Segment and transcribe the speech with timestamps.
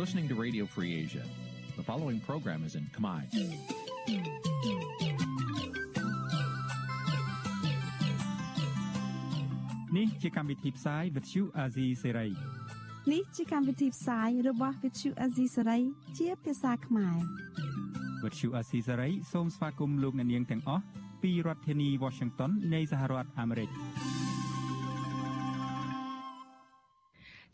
[0.00, 1.22] listening to Radio Free Asia.
[1.76, 3.20] The following program is in Khmer.
[9.96, 12.30] នេះជាកម្មវិធីផ្សាយ Vuthu Azizi Serai
[13.12, 15.82] នេះជាកម្មវិធីផ្សាយរបស់ Vuthu Azizi Serai
[16.18, 17.16] ជាភាសាខ្មែរ
[18.22, 20.84] Vuthu Azizi Serai សូមស្វាគមន៍លោកអ្នកនាងទាំងអស់
[21.22, 23.70] ពីរដ្ឋធានី Washington នៃសហរដ្ឋអាមេរិក។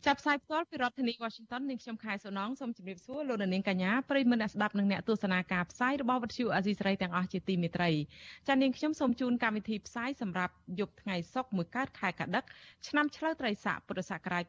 [0.07, 7.91] ចាប់ផ្សាយផ្ទាល់ពីរដ្ឋធានី Washington នាងខ្ញុំខែសុណងសូមជម្រាបសួរលោកនាងកញ្ញាប្រិយមិត្តអ្នកស្ដាប់និងអ្នកទស្សនាការផ្សាយរបស់វិទ្យុអាស៊ីសេរីទាំងអស់ជាទីមេត្រី
[8.47, 12.43] ចា៎នាងខ្ញុំសូមជូនកម្មវិធីផ្សាយសម្រាប់យប់ថ្ងៃសុក្រមួយកើតខែកដិក
[12.87, 14.43] ឆ្នាំឆ្លូវត្រីស័កពុរសករាជ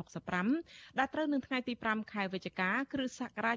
[0.00, 3.56] 2565ដែលត្រូវនឹងថ្ងៃទី5ខែវិច្ឆិកាគ្រិស្តសករាជ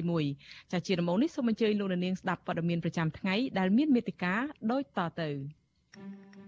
[0.00, 4.34] 2021ចា៎ជាដំបូងនេះសូមអញ្ជើញលោកនាងស្ដាប់ព័ត៌មានប្រចាំថ្ងៃដែលមានមេត្តា
[4.72, 5.30] ដូចតទៅ
[5.96, 6.45] thank you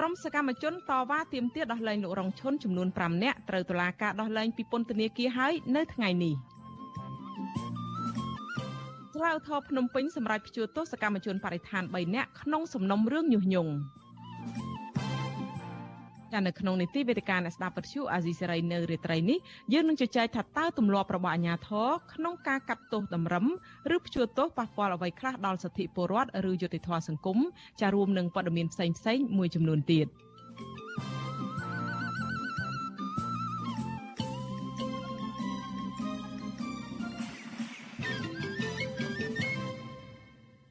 [0.00, 6.34] ក្រុមសកម្មជនតវ៉ាទាមទារដោះលែងលោករងឈុនចំនួន5នាក់ត្រូវតុលាការដោះលែងពីពន្ធនាគារហើយនៅថ្ងៃនេះ
[9.14, 13.72] ស្រាវធរភ្នំពេញសម្រាប់ព្យួរទោសកម្មជនបរិស្ថាន3នាក់ក្នុងសំណុំរឿងញុះញង់
[16.32, 19.38] ចានៅក្នុងនីតិវេទិកាអ្នកស្ដាប់ពទ្យុអាស៊ីសេរីនៅរាត្រីនេះ
[19.72, 23.46] យើងនឹងជជែកថាតើទម្លាប់របស់អាជ្ញាធរក្នុងការកាត់ទោសតម្រឹម
[23.94, 27.38] ឬព្យួរទោសប៉ះពាល់អ្វីខ្លះដល់សិទ្ធិពលរដ្ឋឬយុត្តិធម៌សង្គម
[27.80, 30.08] ចារួមនឹងព័ត៌មានផ្សេងៗមួយចំនួនទៀត។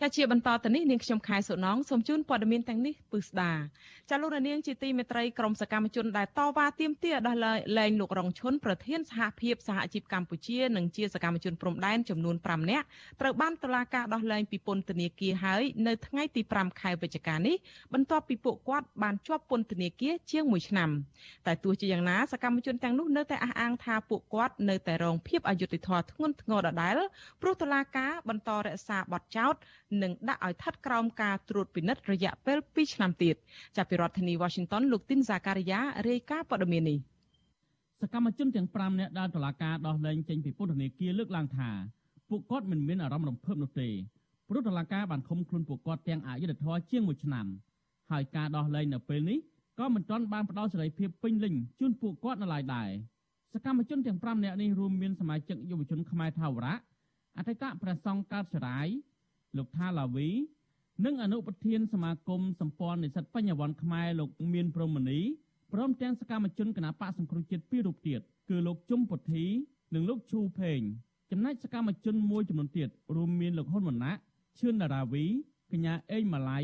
[0.07, 3.51] តែជាបន្តទៅនេះនាងខ្ញុំខែសុណងសូមជូនព័ត៌មានទាំងនេះពិស្ដា
[4.09, 7.35] ចាលោកនាងជាទីមេត្រីក្រមសកម្មជនដែលតវ៉ាទាមទារដោះ
[7.77, 12.85] លែងលោករងឈុនប្រធានសហភាពសហជីពកម្ពុជានិងជាសកម្មជនព្រំដែនចំនួន5នាក់
[13.21, 17.55] ត្រូវបានតុលាការដោះលែងពីពន្ធនាគារហើយនៅថ្ងៃទី5ខែវិច្ឆិកានេះ
[17.93, 20.89] បន្ទាប់ពីពួកគាត់បានជាប់ពន្ធនាគារជាង1ឆ្នាំ
[21.45, 26.97] តែទោះជាយ៉ាងណាសកម្មជនទាំងនោះនៅតែអះអាងថាពួកគាត់នៅតែរងភាពអយុត្តិធម៌ធ្ងន់ធ្ងរដដែល
[27.41, 29.55] ព្រោះតុលាការបន្តរក្សាបទចោទ
[30.03, 33.35] និងដាក់ឲ្យស្ថិតក្រោមការត្រួតពិនិត្យរយៈពេល2ឆ្នាំទៀត
[33.77, 36.97] ចាប់ពីរដ្ឋធានី Washington លោកទីនសាការីយ៉ារាយការណ៍ព័ត៌មាននេះ
[38.01, 41.69] សកម្មជនទាំង5នាក់ដែលតុលាការដោះលែងចេញពីពន្ធនាគារលើកឡើងថា
[42.29, 43.89] ពួកគាត់មិនមានអារម្មណ៍រំភើបនោះទេ
[44.49, 47.45] ព្រោះតុលាការបានឃុំខ្លួនពួកគាត់ទាំងអយុធធម៌ជាង1ឆ្នាំ
[48.11, 49.37] ហើយការដោះលែងនៅពេលនេះ
[49.79, 52.89] ក៏មិនទាន់បានផ្ដល់សេរីភាពពេញលេញជូនពួកគាត់នៅឡើយដែរ
[53.53, 56.77] សកម្មជនទាំង5នាក់នេះរួមមានសមាជិកយុវជនខ្មែរថាវរៈ
[57.37, 58.87] អតីតព្រះសង្ឃកើតចរាយ
[59.55, 60.29] លោកថាឡាវី
[61.05, 65.19] និងអនុប្រធានសមាគមសម្ព័ន្ធនិស្សិតបញ្ញវន្តខ្មែរលោកមានព្រមនី
[65.73, 68.19] ព្រមទាំងសកម្មជនគណបកសង្គ្រោះជាតិពីររូបទៀត
[68.49, 69.45] គឺលោកជុំពុទ្ធី
[69.93, 70.79] និងលោកឈូផេង
[71.31, 74.13] ចំណែកសកម្មជនមួយចំនួនទៀតរួមមានលោកហ៊ុនវណ្ណៈ
[74.59, 75.25] ឈឿនដារាវី
[75.71, 76.59] កញ្ញាអេងម៉ាឡៃ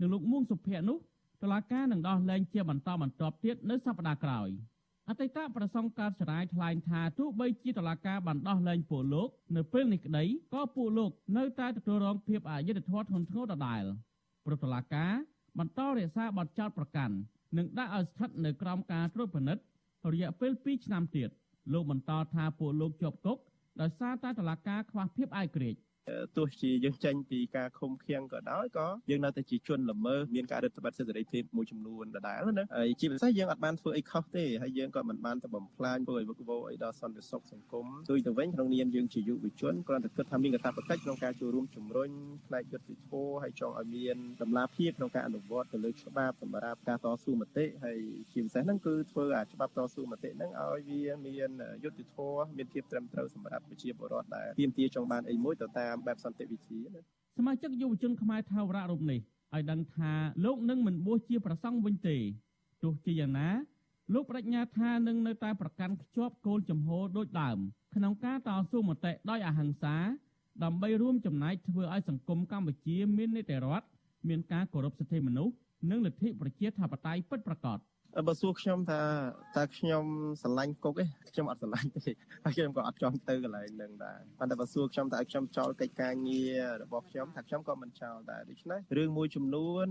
[0.00, 0.98] និងលោកមួងសុភ័ក្រនោះ
[1.42, 4.48] តុលាការនឹងដោះលែងជាបន្តបន្ទាប់ទៀតនៅសប្តាហ៍ក្រោយ។
[5.08, 13.82] អតីតប្រសងកើតចរាយថ្លែងថាទោះបីជាតឡាការបានដោះលែងពួកលោកនៅពេលនេះក្តីក៏ពួកលោកនៅតែទទួលរងភាពអយុត្តិធម៌ធ្ងន់ធ្ងរដដែល
[14.44, 15.12] ព្រោះតឡាការ
[15.58, 17.14] បន្តរក្សាបទចោទប្រកាន់
[17.56, 19.62] និងដាក់ឲ្យស្ថិតនៅក្រោមការត្រួតពិនិត្យ
[20.12, 21.28] រយៈពេល2ឆ្នាំទៀត
[21.72, 23.38] លោកបន្តថាពួកលោកជាប់គុក
[23.80, 25.80] ដោយសារតែតឡាការខ្វះភាពឯករាជ្យ
[26.36, 42.10] ទោះជាយើងចេញពីការឃុំឃាំងក៏ដោយក៏យើងនៅតែជាជនល្មើសមានការរដ្ឋបတ်សិទ្ធិសេរីភាពមួយចំនួនដដែលណាហើយជាពិសេសយើងអត់បានធ្វើអីខុសទេហើយយើងក៏មិនបានទៅបំផ្លាញធ្វើឲ្យវឹកវរអីដល់សន្តិសុខសង្គមដូចទៅវិញក្នុងនាមយើងជាយុវជនគ្រាន់តែគិតថាមានកាតព្វកិច្ចក្នុងការចូលរួមជំរុញ
[42.46, 47.98] ផ្នែកយុត្តិធម៌ហើយចង់ឲ្យមានតម្លាភាពក្នុងការអនុវត្តទៅលើច្បាប់សម្រាប់ការតស៊ូមតិហើយ
[48.32, 51.50] ជាពិសេសហ្នឹងគឺធ្វើឲ្យច្បាប់តស៊ូមតិហ្នឹងឲ្យវាមាន
[51.84, 57.00] យុត្តិធម៌មានភាពត្រឹមត្រូវសម្រាប់ប្រជាពលរដ្ឋដែលទាមទារចង់បានអីមួយទៅតាមបែបសន្តិវិធីណា
[57.36, 59.20] សមាជិកយុវជនខ្មែរថាវរៈរូបនេះ
[59.54, 60.12] ឲ្យដឹងថា
[60.44, 62.16] លោកនឹងមិនបួសជាប្រសង់វិញទេ
[62.82, 63.48] ទោះជាយ៉ាងណា
[64.14, 67.58] លោកបដិញ្ញាថានឹងនៅតែប្រកាន់ខ្ជាប់គោលជំហរដូចដើម
[67.94, 69.96] ក្នុងការតស៊ូមតិដោយអហិង្សា
[70.64, 73.86] ដើម្បីរួមចំណែកធ្វើឲ្យសង្គមកម្ពុជាមាននីតិរដ្ឋ
[74.28, 75.54] មានការគោរពសិទ្ធិមនុស្ស
[75.90, 77.78] និងលទ្ធិប្រជាធិបតេយ្យពិតប្រាកដ។
[78.28, 79.00] បើសួរខ្ញុំថា
[79.56, 80.04] តើខ្ញុំ
[80.42, 82.12] ស្រឡាញ់គុកទេខ្ញុំអត់ស្រឡាញ់ទេ
[82.44, 89.86] ហើយខ្ញុំក៏អត់ចង់ទៅកន្លែងហ្នឹងដែរប៉ុន្តែបើសួរខ្ញុំថាខ្ញុំចោលកិច្ចការងាររបស់ខ្ញុំថាខ្ញុំក៏មិនចោលដែរដូច្នេះរឿងមួយចំនួន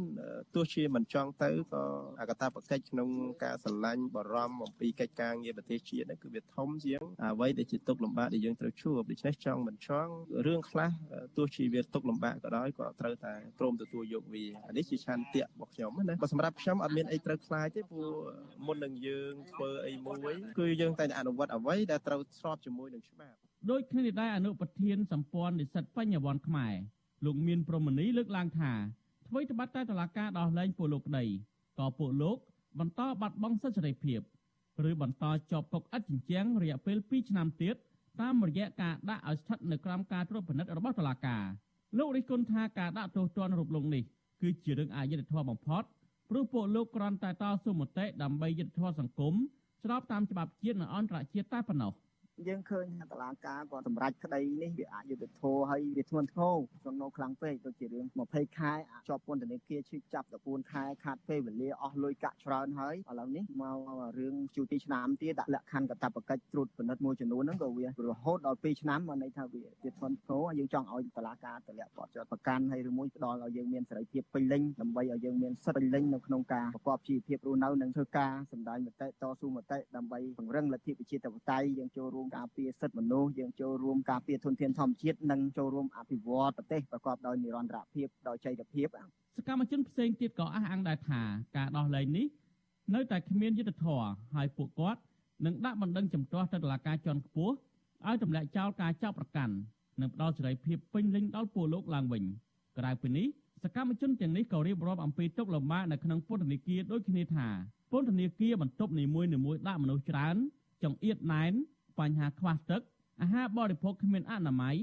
[0.55, 1.83] ទោះជាមិនចង់ទៅក៏
[2.21, 3.09] អកតាបកិច្ចក្នុង
[3.43, 10.11] ការស្រឡាញ់បារម្ភអំពីកិច្ចការងារប្រទេសជាតិហ្នឹងគឺវាធំជាងអ្វីដែលជាទុកលំបាកដែលយើងត្រូវជួបដូច្នេះចង់មិនចង់
[10.45, 10.91] រឿងខ្លះ
[11.37, 14.45] ទោះជាវាទុកលំបាកក៏ដោយក៏ត្រូវតែព្រមទទួលយកវា
[14.77, 18.12] នេះជាឆន្ទៈរបស់ខ្ញុំណាបើសម្រាប់ខ្ញុំអត់មានអីត្រូវខ្លាចទេព្រោះ
[18.65, 23.37] មុននឹងយើងធ្វើអីមួយ គឺយើងតែអនុវត្តអ្វីដែលត្រូវស្របជាមួយនឹងច្បាប់
[23.71, 26.73] ដោយគ្នានេះដែរអនុប្រធានសម្ព័ន្ធនិស្សិតបញ្ញវន្តខ្មែរ
[27.25, 28.71] លោកមានព្រមនីលើកឡើងថា
[29.29, 31.25] អ្វីត្បិតតែតឡាការដោះលែងពលលោកក្តី
[31.79, 32.37] ក៏ពួកលោក
[32.79, 34.19] បន្តបាត់បង់សិទ្ធិសេរីភាព
[34.89, 37.75] ឬបន្តជាប់គុកឥតជញ្ជាំងរយៈពេល2ឆ្នាំទៀត
[38.21, 41.43] តាមរយៈការដាក់ឲ្យស្ថិតនៅក្រោមការត្រួតពិនិត្យរបស់តុលាការ
[41.97, 44.03] លោករិះគន់ថាការដាក់ទោសទណ្ឌរូបលោកនេះ
[44.41, 45.83] គឺជារឿងអយុត្តិធម៌បំផុត
[46.29, 49.33] ព្រោះពួកលោកគ្រាន់តែតស៊ូមតិដើម្បីយុត្តិធម៌សង្គម
[49.83, 51.91] ស្របតាមច្បាប់ជាតិនិងអន្តរជាតិតែប៉ុណ្ណោះ
[52.47, 58.73] យើងឃើញថាតឡាការក៏សម្រេចក្តីនេះវាអយុត្តិធម៌ហើយវាធ្ងន់ធ្ងរសំណុំខ្លាំងពេកដូចជារឿង20ខែ
[59.07, 63.77] ជាប់ពន្ធនាគារឈឺចាប់14ខែខាត់ពេលវេលាអស់លុយកាក់ច្រើនហើយឥឡូវនេះមក
[64.19, 88.87] រឿងជួទីឆ្នាំទៀតដាក់លក្ខខណ្ឌកតបកិច្ចត្រួតពិនិត្យមួយចំនួនហ្នឹងក៏វារហូតដល់2ឆ្នាំមកន័យថាវាវាធ្ងន់ធ្ងរយើងចង់ឲ្យតឡាការតម្លាក់គាត់ជាប់ប្រកាន់ហើយឬមួយផ្ដល់ឲ្យយើងមានសេរីភាពពេញលេញដើម្បីឲ្យយើងមានសិទ្ធិពេញលេញនៅក្នុងការប្រកបជីវភាពរស់នៅនិងធ្វើការសម្ដែងមតិតស៊ូមតិដើម្បីពង្រឹងលទ្ធិប្រជាធិបតេយ្យយើងចូលរួមការពារសិទ្ធិមនុស្សយើងចូលរួមការពារធនធានធម្មជាតិនិងចូលរួមអភិវឌ្ឍប្រទេសប្រកបដោយនិរន្តរភាពដោយចីរភាព
[89.37, 91.21] សកម្មជនផ្សេងទៀតក៏អះអាងដែរថា
[91.57, 92.27] ការដោះលែងនេះ
[92.95, 95.01] នៅតែគ្មានយុត្តិធម៌ហើយពួកគាត់
[95.45, 97.53] នឹងដាក់បណ្ដឹងចំទាស់ទៅតុលាការជាន់ខ្ពស់
[98.07, 99.53] ឲ្យទម្លាក់ចោលការចាប់ប្រកាន់
[100.01, 102.23] និងផ្ដល់សេរីភាពពេញលេញដល់ពលលោកឡើងវិញ
[102.77, 103.27] ក្រៅពីនេះ
[103.63, 107.47] សកម្មជនទាំងនេះក៏រៀបរាប់អំពីទុកលំបាកនៅក្នុងពន្ធនាគារដូចគ្នាថា
[107.91, 109.29] ពន្ធនាគារបន្ទប់នីមួយៗ
[109.67, 110.35] ដាក់មនុស្សច្រើន
[110.83, 111.53] ចង្អៀតណែន
[111.99, 112.81] បញ្ហាខ្វះទឹក
[113.21, 114.75] អាហារបរិភោគគ្មានអនាម័យ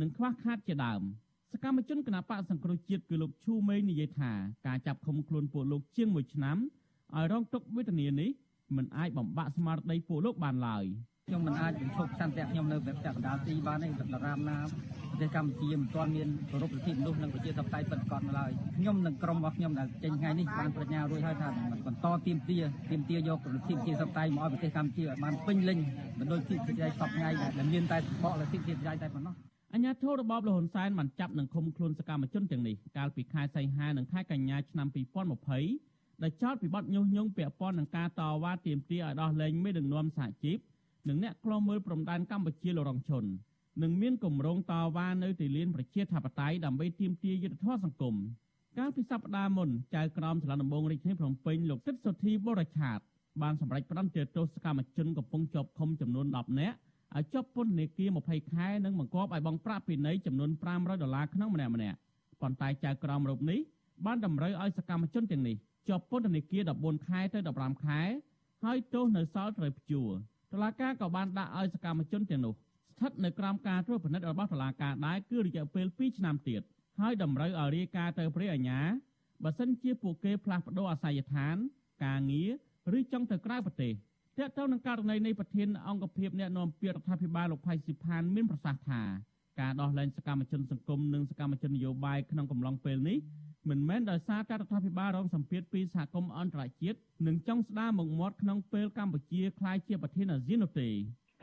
[0.00, 1.02] និងខ្វះខាតជាដើម
[1.52, 4.32] សកម្មជនគណបកសង្គ្រោះជាតិគឺលោកឈូមេងនិយាយថា
[4.66, 6.56] ការចាប់ឃុំខ្លួនពួកលោកជាង1ឆ្នាំ
[7.14, 8.30] ឲ្យរងទុក្ខវេទនានេះ
[8.76, 10.84] មិនអាចបំបាក់ស្មារតីពួកលោកបានឡើយ
[11.28, 14.58] ខ្ញុំមិនអាចបញ្ឈប់សន្តិខ្ញុំនៅបែបចាក់កណ្ដាលទីបានទេដរាបណា
[15.10, 21.48] ប្រទេសកម្ពុជាមិនទាន់មានគោរពសិទ្ធិមនុស្សនិងប្រជាធិបតេយ្យពិតប្រាកដនៅឡើយខ្ញុំនិងក្រុមរបស់ខ្ញុំដែលចេញថ្ងៃនេះបានប្រាជ្ញារួចហើយថា
[21.86, 22.56] បន្តទៀមទា
[22.90, 25.78] ទៀមទាយកលទ្ធិប្រជាធិបតេយ្យមកឲ្យប្រទេសកម្ពុជាឲ្យបានពេញលេញ
[26.18, 27.28] មិនដូចទីប្រជាធិបតេយ្យសពថ្ងៃ
[27.58, 29.34] ដែលមានតែបកលទ្ធិប្រជាធិបតេយ្យតែប៉ុណ្ណោះ
[29.74, 34.88] អញ្ញាធិរបបលហ៊ុនសែនបានចាប់និងឃុំខ្លួនសកម្មជនទាំងនេះកាលពីខែសីហានិងខែកញ្ញាឆ្នាំ
[35.54, 40.58] 2020ដែលចោទពីបទញុះញង់ពាក់ព័ន្ធនឹងការតវ៉ាទាមទារឲ្យដោះលែងមេដឹកនាំសហជីព
[41.08, 43.24] និងអ្នកខ្លំមើលព្រំដែនកម្ពុជាលរងឈុន
[43.82, 48.14] នឹងមានគម្រោងតវ៉ានៅទីលានប្រជាធិបតេយ្យដើម្បីទាមទារយុត្តិធម៌សង្គម
[48.78, 52.98] កាលពីសប្តាហ៍មុនចៅក្រមសាលាដំបងរាជធានីភ្នំពេញលោកទឹកសុធីបរិឆាត
[53.42, 56.76] បានសម្រេចផ្តន្ទាទោសសកម្មជនកំពុងជាប់ឃុំចំនួន10នាក់
[57.16, 61.96] ឲ្យជាប់ពន្ធនាគារ20ខែនិងបង្គាប់ឲ្យបង់ប្រាក់ពិន័យចំនួន500ដុល្លារក្នុងម្នាក់ម្នាក់
[62.40, 63.60] ប៉ុន្តែចៅក្រមរូបនេះ
[64.06, 65.56] បានតម្រូវឲ្យសកម្មជនទាំងនេះ
[65.88, 68.00] ជាប់ពន្ធនាគារ14ខែទៅ15ខែ
[68.64, 70.12] ហើយទោសនៅសល់ត្រូវព្យួរ
[70.52, 76.62] តុលាការក៏បានដាក់ឲ្យសកម្មជនទាំងនោះស្ថិតនៅក្រោមការត្រួតពិនិត្យរបស់តុលាការដែរគឺរយៈពេល2ឆ្នាំទៀត
[77.00, 78.80] ហើយតម្រូវឲ្យរាយការណ៍ទៅព្រះអាជ្ញា
[79.44, 81.56] បើសិនជាពួកគេផ្លាស់ប្តូរអាសយដ្ឋាន
[82.04, 82.42] ការងា
[82.92, 83.92] រឬចង់ទៅក្រៅប្រទេស
[84.38, 89.02] ទាក់ទងនឹងករណីនៃប្រធានអង្គភិបអ្នកនាំពាក្យរដ្ឋាភិបាលលោកផៃស៊ីផានមានប្រសាសន៍ថា
[89.60, 93.18] ការដោះលែងសកម្មជនសង្គមនិងសកម្មជននយោបាយក្នុងកំឡុងពេលនេះ
[93.70, 100.88] មិនមែនដោយសារតែរដ្ឋាភិបាលរងសម្ពាធពីសហគមន៍អន្តរជាតិនិងចង់ស្ដារមុខមាត់ក្នុងពេលកម្ពុជាក្លាយជាប្រធានអាស៊ាននោះទេ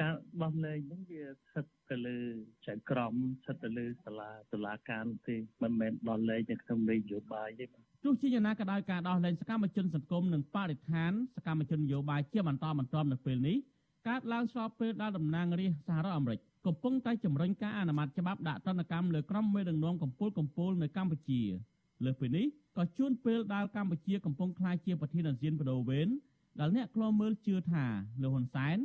[0.01, 0.13] ការ
[0.43, 2.19] ដោះលែងហ្នឹងវាស្ថិតទៅលើ
[2.67, 3.13] ចៅក្រម
[3.43, 7.65] ស្ថិតទៅលើសាលាតុលាការទេមិនមែនដោះលែងនៅក្នុងនយោបាយទេ
[8.03, 13.57] ទោះជាយ៉ាងណាក៏ដោយការដោះលែងសកម្មជនសង្គមនិងបរិស្ថានសកម្មជននយោបាយជាបន្តបន្ទាប់នៅពេលនេះ
[14.07, 21.41] កើតឡើងស្របពេលដែលតំណាងរាស្ត្រសហរដ្ឋអាមេរិកកំពុងតែជំរុញការអនុម័តច្បាប់ដាក់ទណ្ឌកម្មលើក្រុមមេដឹកនាំកម្ពុជាកម្ពុជានៅកម្ពុជា
[22.05, 22.45] លើសពីនេះ
[22.77, 26.07] ក៏ជួនពេលដែលកម្ពុជាកំពុងក្លាយជាប្រធានអាស៊ានបដូវវេន
[26.59, 27.85] ដែលអ្នកខ្លោមើលជឿថា
[28.21, 28.77] លោកហ៊ុនសែន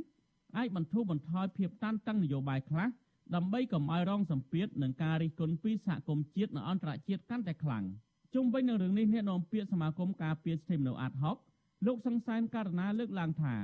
[0.56, 2.88] អាចបន្ធូរបន្ថយភាពតានតឹងនយោបាយខ្លះ
[3.34, 7.84] ដើម្បីកុំឲ្យរងសម្ពាធនឹងការរិះគន់ពីសហគមន៍ជាតិនិងអន្តរជាតិកាន់តែខ្លាំង
[8.34, 11.36] ជុំវិញនឹងរឿងនេះអ្នកនាំពាក្យសមាគមការពារសិទ្ធិមនុស្សអាត់ហុក
[11.86, 13.54] លោកសង្សានករណាលើកឡើងថា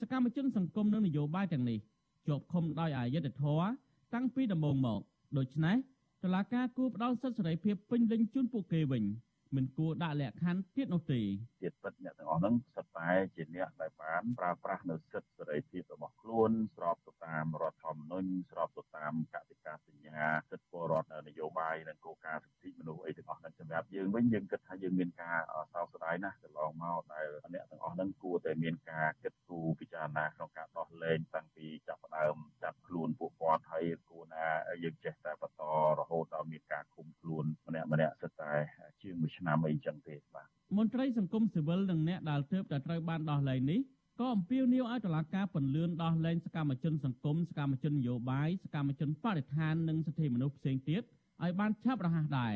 [0.00, 1.78] សកម្មជនសង្គមនិងនយោបាយទាំងនេះ
[2.26, 3.66] ជាប់ឃុំដោយអយុត្តិធម៌
[4.14, 5.00] តាំងពីដំបូងមក
[5.38, 5.76] ដូច្នេះ
[6.24, 9.04] តឡាការគួរផ្ដល់សិទ្ធិសេរីភាពពេញលេញជូនពួកគេវិញ
[9.56, 11.20] មិនគួរដាក់លក្ខខណ្ឌទៀតនោះទេ
[11.62, 25.38] ទៀតពិតអ្នកទាំងអស់ហ្នឹងសិតតែជាអ្នកដែលបានប្រើប្រាស់នៅសិទ្ធិសេរីភាពរបស់ខ្លួនស្របទៅតាមរដ្ឋធម្មនុញ្ញស្របទៅតាមកតិកាសញ្ញាសិទ្ធិពលរដ្ឋនយោបាយនិងគោលការណ៍សិទ្ធិមនុស្សអីទាំងអស់ហ្នឹងសម្រាប់យើងវិញយើងគិតថាយើងមានការ
[25.74, 34.46] សោកស្ដាយណាស់កន្លងមកដែលអ្នកទាំងអស់ហ្នឹងគួរតែមានការគិតគូរពិចារណាក្នុងការដោះលែងតាំងពីចាប់ផ្ដើមចាប់ខ្លួនពួកគាត់ហើយគួរណា
[34.84, 35.62] យើងចេះតែបន្ត
[35.98, 38.52] រហូតដល់មានការឃុំខ្លួនម្នាក់ម្នាក់សិតតែ
[39.02, 40.46] ជាងមួយឆ្នាំអីចឹងទេបាទ
[40.78, 43.80] មន្ត្រីសង្គមស៊ីវិលនិងអ្នកដែលទើបតែត្រូវបានដោះលែងនេះ
[44.20, 51.02] ក៏អំពាវនាវឲ្យតុលាការពន្លឿនដោះលែងសកម្មជនសង្គមសកម្មជននយោបាយសកម្មជនបរិស្ថាននិងសិទ្ធិមនុស្សផ្សេងទៀត
[51.42, 52.54] ឲ្យបានឆាប់រហ័សដែរ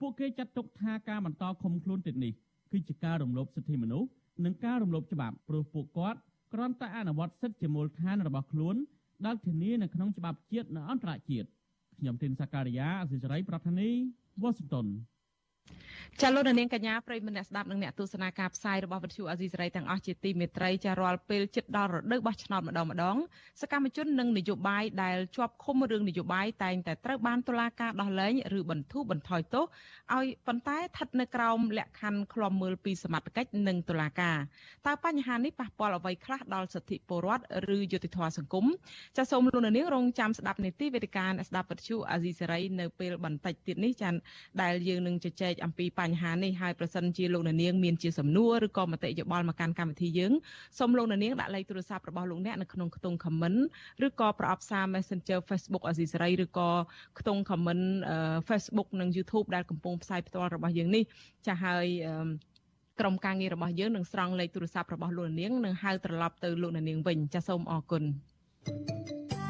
[0.00, 2.32] ពួកគេចាត់ទុកថាការបន្តឃុំខ្លួនទៀតនេះ
[2.72, 4.08] គឺជាការរំលោភសិទ្ធិមនុស្ស
[4.44, 6.18] និងការរំលោភច្បាប់ព្រោះពួកគាត់
[6.52, 8.76] គ្រាន់តែអនុវត្តសិទ្ធិជាមូលដ្ឋានរបស់ខ្លួន
[9.26, 11.48] ដែលធានានៅក្នុងច្បាប់ជាតិនិងអន្តរជាតិ
[12.02, 13.90] ខ្ញុំទីនសាការីយ៉ាអសិរ័យប្រធានី
[14.42, 14.86] វ៉ាស៊ីនតោន
[16.20, 23.16] ចាលោកនាងកញ្ញាប្រិយមិត្តអ្នកស្ដាប់និងអ្នកទស្សនាការផ្សាយរបស់វិទ្យុអាស៊ីសេរីទាំងអស់ជាទីមេត្រីចារាល់ពេលជិតដល់រដូវបោះឆ្នោតម្ដងម្ដង
[23.60, 29.64] សកម្មជននិងនយោបាយដែលជាប់ឃុំរឿងនយោបាយតែងតែត្រូវបានតុលាការដោះលែងឬបន្ធូរបន្ថយទោស
[30.14, 34.38] ឲ្យប៉ុន្តែស្ថិតនៅក្រោមលក្ខខណ្ឌឃ្លាំមើលពីសមត្ថកិច្ចនិងតុលាការ
[34.86, 37.44] តើបញ្ហានេះប៉ះពាល់អ្វីខ្លះដល់សិទ្ធិពលរដ្ឋ
[37.76, 38.66] ឬយុត្តិធម៌សង្គម
[39.16, 44.10] ចាសូមលោកនាងរងចាំស្ដាប់នីតិវេទិកាអ្នកស្ដាប់វិទ្យុអាស៊ីសេរីនៅពេលបន្តិចទៀតនេះចា
[44.62, 50.32] ដែលយើងនឹងជជែកអំពីបញ្ហានេះហើយប្រសិនជាលោកនាងមានជាសំណួរឬក៏មតិយោបល់មកកាន់កម្មវិធីយើង
[50.78, 53.58] សូមលោកនាងដាក់លេខទូរស័ព្ទរបស់លោកអ្នកនៅក្នុងខ្ទង់ comment
[54.06, 56.70] ឬក៏ប្រអប់សារ Messenger Facebook អាស៊ីសេរីឬក៏
[57.18, 57.86] ខ្ទង់ comment
[58.48, 61.02] Facebook និង YouTube ដែលកំពុងផ្សាយផ្ទាល់របស់យើងនេះ
[61.46, 61.86] ចាស់ហើយ
[63.00, 68.02] ក្រុមការងាររបស់យើងនឹងស្រង់លេខទូរស័ព្ទរបស់លោកនាងនិងហៅត្រឡប់ទៅលោកនាងវិញចាសសូមអរគុណ
[68.66, 69.41] thank you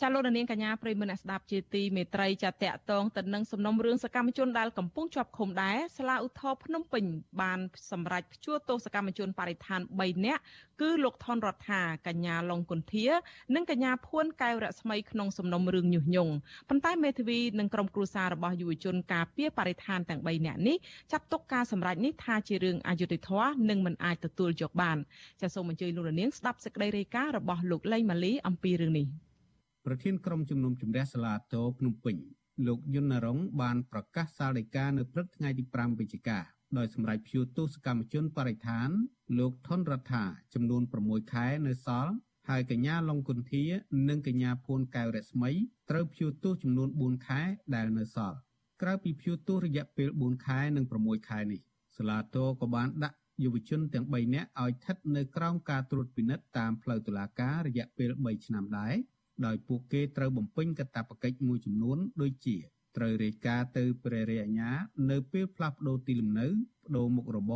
[0.00, 7.04] ចាលោកនាងកញ្ញាប្រិមមអ្នកស្ដាប់ជាទីមេត្រីចាតកតងទៅនឹងសំណុំរឿងសកម្មជនដែលកំពុងជាប់ឃុំដែរសាលាឧទ្ធរភ្នំពេញ
[7.40, 7.58] បាន
[7.90, 10.42] សម្រេចព្យួរទោសសកម្មជនបរិស្ថាន3នាក់
[10.80, 13.06] គឺលោកថនរដ្ឋាកញ្ញាឡុងគុន្ធា
[13.54, 16.32] និងកញ្ញាភួនកែវរស្មីក្នុងសំណុំរឿងញុះញង់
[16.68, 20.76] ប៉ុន្តែមេធាវីនិងក្រុមគ្រួសាររបស់យុវជនការពារបរិស្ថានទាំង3នាក់នេះ
[21.12, 24.98] ចាត់ទុកការសម្រេចនេះថាជារឿងអយុត្តិធម៌និងមិនអាចទទួលយកបាន
[25.40, 29.08] ចាសសូមអញ្ជើញលោកនាងស្ដាប់សេចក្តីរាយការណ៍របស់លោកលេងម៉ាលីអំពីរឿងនេះ
[29.86, 32.16] ប្រធានក្រុមជំនុំជម្រះសាលាតោភ្នំពេញ
[32.66, 36.38] លោកយុននរងបានប្រកាសសាលដីកានៅព្រឹកថ្ងៃទី5វិច្ឆិកា
[36.78, 38.88] ដោយសម្រេចព្យួរទោសកម្មជនបរិស្ថាន
[39.38, 40.24] លោកថនរដ្ឋា
[40.54, 42.12] ចំនួន6ខែនៅសល់
[42.48, 43.64] ហើយកញ្ញាឡុងគុន្ធា
[44.08, 45.50] និងកញ្ញាភួនកែវរស្មី
[45.90, 47.42] ត្រូវព្យួរទោសចំនួន4ខែ
[47.74, 48.38] ដែលនៅសល់
[48.82, 51.60] ក្រៅពីព្យួរទោសរយៈពេល4ខែនិង6ខែនេះ
[51.96, 58.94] សាលាតោក៏បានដាក់យុវជនទាំង3នាក់ឲ្យស្ថិតនៅក្រោមការត្រួតពិនិត្យតាមផ្លូវតុលាការរយៈពេល3ឆ្នាំដែរ
[59.46, 62.56] ដោយពួកគេត្រូវបំពេញកាតព្វកិច្ចមួយចំនួន ដូចជា
[62.96, 64.70] ត្រូវរាយការណ៍ទៅព្រះរាជអាជ្ញា
[65.10, 66.46] នៅពេលផ្លាស់ប្តូរទីលំនៅ
[66.86, 67.52] ប្តូរមុខរប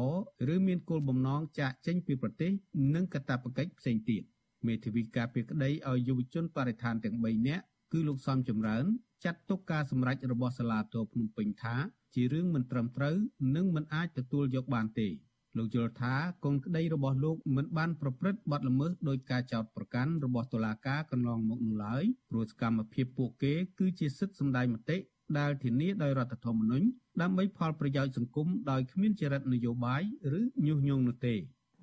[0.48, 2.52] រឬមានគោលបំណងចាកចេញពីប្រទេស
[2.94, 4.22] និងកាតព្វកិច្ចផ្សេងទៀត
[4.66, 8.84] មេធាវីការពីក្តីឲ្យយុវជនបរិស្ថានទាំង3នាក់គឺលោកសំចម្រើន
[9.24, 11.76] ចាត់ទុកការសម្រេចរបស់សាលាតោភ្នំពេញថា
[12.14, 13.16] ជារឿងមិនត្រឹមត្រូវ
[13.56, 15.08] និងមិនអាចទទួលយកបានទេ
[15.56, 16.14] លោកយល់ថា
[16.44, 24.98] កូនក្តីរបស់លោកមិនបានប្រព្រឹត្តបទល្មើសដោយការចោទប្រកាន់របស់តុលាការកន្លងមកនោះឡើយព្រោះសកម្មភាពពួកគេគឺជាសិទ្ធិសម្ដែងមតិ
[25.38, 26.86] ដែលធានាដោយរដ្ឋធម្មនុញ្ញ
[27.22, 30.02] ដើម្បីផលប្រយោជន៍សង្គមដោយគ្មានចរិតនយោបាយ
[30.38, 31.34] ឬញុះញង់នោះទេ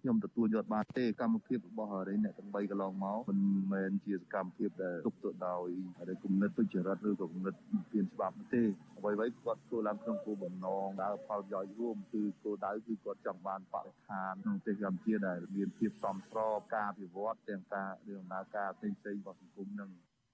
[0.06, 3.40] ខ្ញុំទទួលយកបានទេកម្មភាពរបស់រិញអ្នកទាំង3កន្លងមកមិន
[3.74, 5.68] មែនជាសកម្មភាពដែលទុកទៅដោយ
[6.24, 7.56] គំនិតទុច្ចរិតឬក៏គំនិត
[7.92, 8.62] ពៀនច្បាប់ទេ
[8.98, 19.90] អ្វីៗគាត់ធ្វើឡើងក្នុងគោលបំណងដើរផលប្រយោជន៍រួមគឺគោលដៅគឺគាត់ចង់បានបរិស្ថានក្នុងប្រទេសកម្ពុជាដែលមានភាពសមស្របការវិវត្តទាំងការរឿងដំណើរការផ្សេងៗរបស់សង្គមនឹង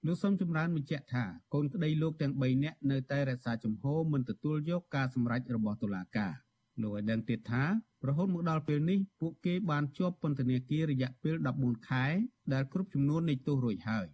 [0.06, 1.24] លោកសំចម្រើនបញ្ជាក់ថា
[1.54, 6.32] កូនក្តីលោកទាំង3នាក់នៅតែរក្សាជំហរមិនទទួលយកការសម្រេចរបស់តុលាការ
[6.80, 7.64] លោកឲ្យដឹងទៀតថា
[8.08, 12.06] រហូតមកដល់ពេលនេះពួកគេបានជាប់ពន្ធនាគាររយៈពេល14ខែ
[12.52, 14.06] ដែលគ្រប់ចំនួននៃទោសរួចហើយ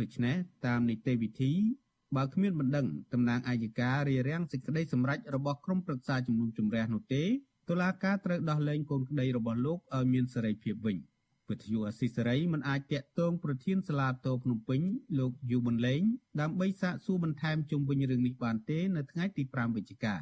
[0.00, 0.36] ដូច្នេះ
[0.66, 1.52] តាមនីតិវិធី
[2.16, 7.24] បើគ្មានបណ្ដឹងតំណាងអាយការារាំងសេចក្តីសម្រេចរបស់ក្រុមប្រឹក្សាជំនុំជម្រះនោះទេ
[7.68, 10.96] តុលាការត្រូវដោះលែងកូនក្តីរបស់លោកឲ្យមានសេរីភាពវិញ
[11.48, 14.80] វិទ្យុអស៊ីសេរីមិនអាចតាក់ទងប្រធានសាលាតោភ្នំពេញ
[15.18, 16.02] លោកយូប៊ុនលេង
[16.40, 20.16] ដើម្បីសាកសួរបន្ថែមជុំវិញរឿងនេះបានទេនៅថ្ងៃទី5វិច្ឆិកា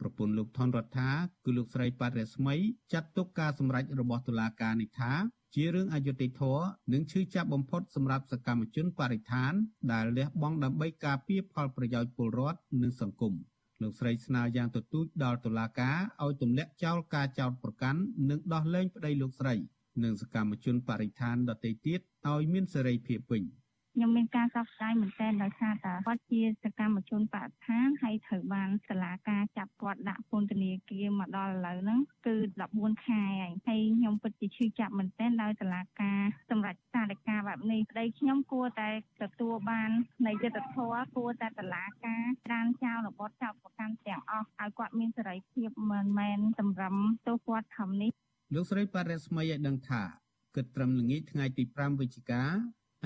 [0.00, 1.10] ប្រពន្ធលោកថនរដ្ឋា
[1.44, 2.54] គឺលោកស្រីប៉ាត់រស្មី
[2.92, 5.12] ចាត់ទុកការសម្រេចរបស់តុលាការនេះថា
[5.54, 9.52] ជារឿងអយុត្តិធម៌និងឈឺចាប់បំផុតសម្រាប់សកម្មជនបរិស្ថាន
[9.92, 13.34] ដែលលះបង់ដើម្បីការពារផលប្រយោជន៍ពលរដ្ឋនិងសង្គម
[13.82, 18.00] លោកស្រីស្នើយ៉ាងទទូចដល់តុលាការឲ្យទម្លាក់ចោលការចោទប្រកាន់
[18.30, 19.54] និងដោះលែងប្តីលោកស្រី
[20.04, 23.42] និងសកម្មជនបរិស្ថានដទៃទៀតឲ្យមានសេរីភាពវិញ។
[23.98, 32.36] ខ្ញុំមានការសោកស្ដាយមែនទែនដោយសារតែគាត់ជាសកម្មជនបរិស្ថានហើយត្រូវបានសាលាការចាប់គាត់ដាក់ពន្ធនាគារមកដល់ឥឡូវហ្នឹងគឺ
[32.70, 38.90] 14ខែហើយហើយខ្ញុំពិតជាឈឺចាប់មែនទែនដោយសាលាការសម្រាប់សាលការបែបនេះប្តីខ្ញុំគួរតែ
[39.22, 39.90] ទទួលបាន
[40.26, 46.94] នៃយុត្តិធម៌គួរតែសាលាការត្រានចោលរបបចោលប្រកាន់ទាំងអស់ឲ្យគាត់មានសេរីភាពមិនមែនសម្រឹម
[47.26, 48.10] ទោសគាត់ធំនេះ
[48.54, 50.02] លោកស្រីបរិស្មីឲ្យដឹងថា
[50.56, 52.42] គិតត្រឹមល្ងាចថ្ងៃទី5វិច្ឆិកា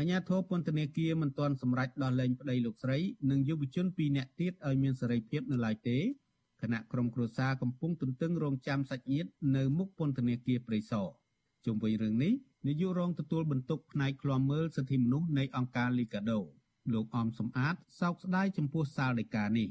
[0.00, 2.98] អាញាធរពន្ធនាគារមិនទាន់សម្រេចដោះលែងប្តីលោកស្រី
[3.30, 5.98] និងយុវជន2នាក់ទៀតឲ្យមានសេរីភាពនៅឡើយទេ
[6.62, 11.06] គណៈក្រុមគ្រួសារកំពុងទន្ទឹងរង់ចាំសាច់ញាតិនៅមុខពន្ធនាគារព្រៃសរ
[11.64, 12.32] ជុំវិញរឿងនេះ
[12.66, 16.38] នាយករងទទួលបន្ទុកផ្នែកឃ្លាំមើលសិទ្ធិមនុស្សនៃអង្គការលីកាដូ
[16.92, 19.68] លោកអមសំអាតសោកស្ដាយចំពោះសាលដីកានេះ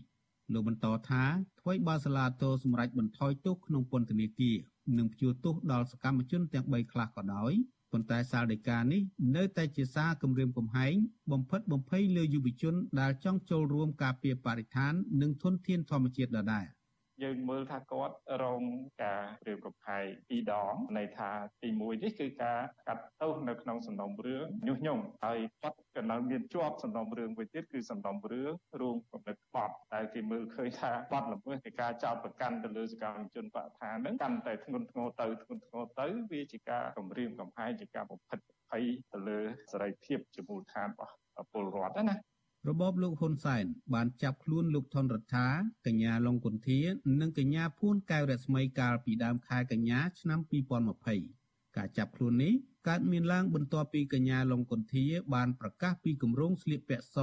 [0.53, 1.23] លោកបន្តថា
[1.61, 4.55] ថ្មីបើសាលាតោសម្រេចបន្ថយទោសក្នុងពន្ធនាគារ
[4.97, 7.53] និងព្យួរទោសដល់សកម្មជនទាំង3ខ្លះក៏ដោយ
[7.91, 9.01] ប៉ុន្តែសាលដីកានេះ
[9.35, 10.93] នៅតែជាសារគម្រាមកំហែង
[11.31, 16.65] បំផិតបំភ័យលើយុវជនដែលចង់ចូលរួមការពារបរិស្ថាន និងធនធានធម្មជាតិដដែល។
[17.23, 18.63] យើងមើលថាគាត់រង
[19.03, 21.29] ការរៀបកំផែងពីរដងន័យថា
[21.61, 38.83] ទី1នេះគឺការកាត់ទោសនៅក្នុងសំណុំរឿងញុះញង់ហើយគាត់ក៏នៅមានជាប់សំណុំរឿងមួយទៀតគឺសំណុំរឿងរួមកំណត់បទតែគេមើលឃើញថាបទល្មើសនៃការចោទប្រកាន់ទៅលើសកម្មជនបរិស្ថានហ្នឹងកាន់តែធ្ងន់ធ្ងរទៅធ្ងន់ធ្ងរទៅវាជាការគំរាមកំហែងជាការបំផិតភ័យ
[39.13, 39.39] ទៅលើ
[39.71, 41.13] សេរីភាពជាមូលដ្ឋានរបស់
[41.51, 42.15] ពលរដ្ឋណា
[42.67, 45.47] របបលោកហ៊ុនសែនបានចាប់ខ្លួនលោកថនរដ្ឋា
[45.87, 46.79] កញ្ញាឡុងគុន្ធា
[47.21, 50.39] និងកញ្ញាភួនកែវរស្មីកាលពីដើមខែកញ្ញាឆ្នាំ
[51.07, 52.53] 2020ការចាប់ខ្លួននេះ
[52.87, 57.17] កើតមានឡើងបន្ទាប់ពីកញ្ញាឡុងគុន្ធា បានប្រកាសពីគម្រោងស្លៀកពាក់ស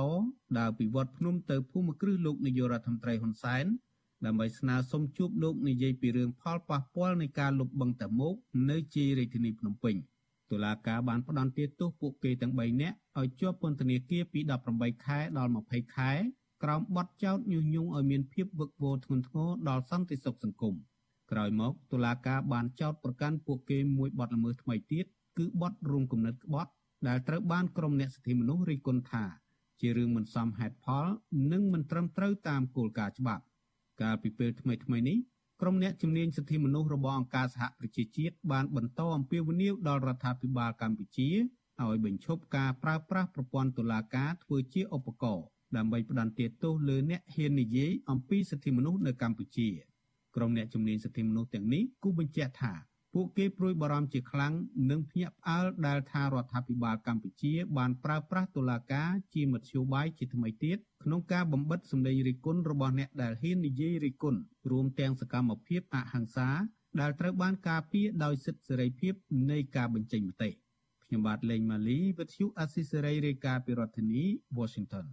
[0.59, 3.65] ដើរពីវត្តភ្នំទៅភូមិគ្រឹះលោកនាយករដ្ឋមន្ត្រីហ៊ុនសែន
[4.25, 8.35] ដើម្បីស្នើសុំជួបលោកនាយពីរឿងផលប៉ះពាល់នៃការលុបបង្កតមោក
[8.71, 9.97] នៅជារាជធានីភ្នំពេញ។
[10.51, 14.41] តុលាការបានផ្តន្ទាទោសពួកគេទាំង3នាក់ឲ្យជាប់ពន្ធនាគារពី
[14.73, 16.13] 18ខែដល់20ខែ
[16.63, 20.75] ក្រោមបទចោទញុះញង់ឲ្យមានភាពវឹកវរធ្ងន់ធ្ងរដល់សន្តិសុខសង្គម
[21.31, 25.05] ក្រោយមកតុលាការបានចោទប្រកាន់ពួកគេមួយបទល្មើសថ្មីទៀត
[25.39, 26.71] គឺបទរួមគំនិតក្បត់
[27.09, 29.25] ដែលត្រូវបានក្រុមអ្នកសិទ្ធិមនុស្សរិះគន់ថា
[29.81, 31.07] ជារឿងមិនសមហេតុផល
[31.53, 33.43] និងមិនត្រឹមត្រូវតាមគោលការណ៍ច្បាប់
[34.03, 35.17] កាលពីពេលថ្មីៗនេះ
[35.61, 41.31] ក្រុមអ្នកជំនាញសិទ្ធិមនុស្សរបស់អង្គការសហប្រជាជាតិបានបន្តអំពាវនាវដល់រដ្ឋាភិបាលកម្ពុជា
[41.83, 45.47] ឲ្យបញ្ឈប់ការប្រើប្រាស់ប្រព័ន្ធតុលាការធ្វើជាឧបករណ៍
[45.77, 49.69] ដើម្បីផ្ដន្ទាទោសលើអ្នកហ៊ាននិយាយអំពីសិទ្ធិមនុស្សនៅកម្ពុជា
[50.37, 52.73] ក្រុមអ្នកជំនាញសិទ្ធិមនុស្សទាំងនេះគូបញ្ជាក់ថា
[53.19, 54.53] ពួកគេព្រួយបារម្ភជាខ្លាំង
[54.91, 66.49] និងភ្ញាក់ផ្អើលដែលថារដ្ឋាភិបាលកម្ពុជាបានប្រើប្រាស់តុលាការជាមធ្យោបាយជាថ្មីទៀតក្នុងការបំបិតសម្លេងរិះគន់របស់អ្នកដែលហ៊ាននិយាយរិះគន់រួមទាំងសកម្មភាពអហិង្សា
[67.01, 69.15] ដែលត្រូវបានការពារដោយសិទ្ធិសេរីភាព
[69.51, 70.51] នៃការបញ្ចេញមតិ
[71.05, 74.23] ខ្ញុំបាទលេងម៉ាលីវិទ្យុអស៊ីសេរីរាយការណ៍ពីរដ្ឋធានី
[74.59, 75.07] Washington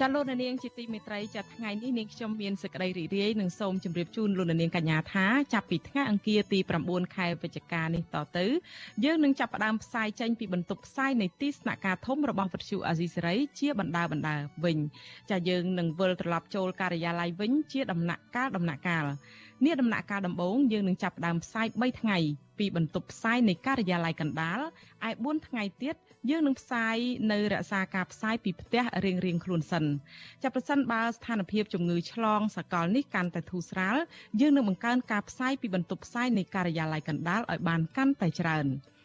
[0.00, 8.46] ចាលោកនាងជាទីមេត្រីចាថ្ងៃនេះនាងខ្ញុំមានសេចក្តីរីករាយនិងសូមជម្រាបជូនលោកនាងកញ្ញាថាចាប់ពីថ្ងៃអង្គារទី9ខែវិច្ឆិកានេះតទៅ
[9.04, 14.78] យើងនឹងចាប់ផ្ដើមផ្សាយចេញពីបន្ទប់ផ្សាយនៃទីស្នាក់ការធំរបស់វិទ្យុអាស៊ីសេរីជាបណ្ដាបណ្ដាវិញ
[15.30, 19.04] ចាយើងនឹងវិលត្រឡប់ចូលការិយាល័យវិញជាដំណាក់កាលដំណាក់កាល
[19.64, 22.18] នេះដំណាក់កាលដំបូងយើងនឹងចាប់ផ្ដើមផ្សាយ3ថ្ងៃ
[22.58, 24.60] ពីបន្ទប់ផ្សាយនៃការិយាល័យកណ្ដាល
[25.08, 25.96] ឯ4ថ្ងៃទៀត
[26.30, 26.96] យើងនឹងផ្សាយ
[27.32, 29.84] នៅរក្សាការផ្សាយពីផ្ទះរៀងរៀងខ្លួនសិន
[30.42, 33.96] ចាប់ប្រសិនបើស្ថានភាពជំងឺឆ្លងសកលនេះកាន់តែធូរស្រាល
[34.40, 38.66] យើងនឹងបង្កើនការផ្សាយពីបន្ទប់ផ្សាយនៃការិយាល័យកណ្ដាលឲ្យបានកាន់តែច្រើន។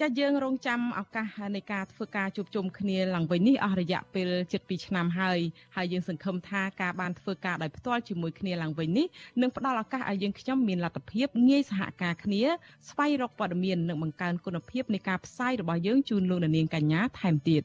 [0.00, 5.38] ចាយើងរងចាំឱកាសនៃការធ្វើការជួបជុំគ្នាឡើងវិញនេះអស់រយៈពេល7ឆ្នាំហើយ
[5.76, 9.06] ហើយយើងសង្ឃឹមថាការបានធ្វើការដោយផ្ទាល់ជាមួយគ្នាឡើងវិញនេះ
[9.40, 12.42] នឹងផ្ដល់ឱកាសឲ្យយើងខ្ញុំមានលទ្ធភាពងាយសហការគ្នា
[12.88, 17.62] ស្វែងរកព័ត៌មាននិងបង្កើនគុណភាពនៃការផ្សាយរបស់យើងជូនលោកនាងកញ្ញាថែមទៀត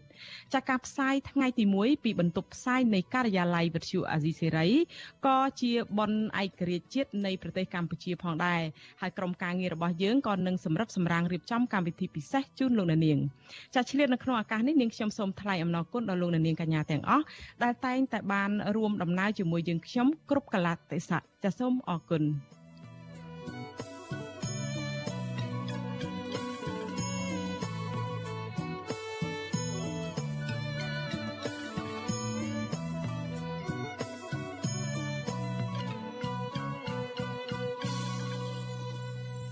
[0.53, 4.67] ចាការផ្សាយថ្ងៃទី1ពីបន្ទប់ផ្សាយនៃការិយាល័យវិទ្យុអាស៊ីសេរី
[5.25, 6.11] ក៏ជាបន
[6.43, 8.61] ឯករាជ្យជាតិនៃប្រទេសកម្ពុជាផងដែរ
[9.01, 13.19] ហើយក្រុមការងាររបស់យើងក៏នឹងសម្រិបសម្រាំងរៀបចំកម្មវិធីពិសេសជូនលោកនាង
[13.75, 17.25] ចាឆ្លៀតនៅក្នុងឱកាសនេះនាងខ្ញុំសូមថ្លែងអំណរគុណដល់លោកនាងកញ្ញាទាំងអស់
[17.63, 22.23] ដែលតែងតែបានរួមដំណើរជាមួយយើងខ្ញុំគ្រប់កលៈទេសៈចាសូមអរគុណ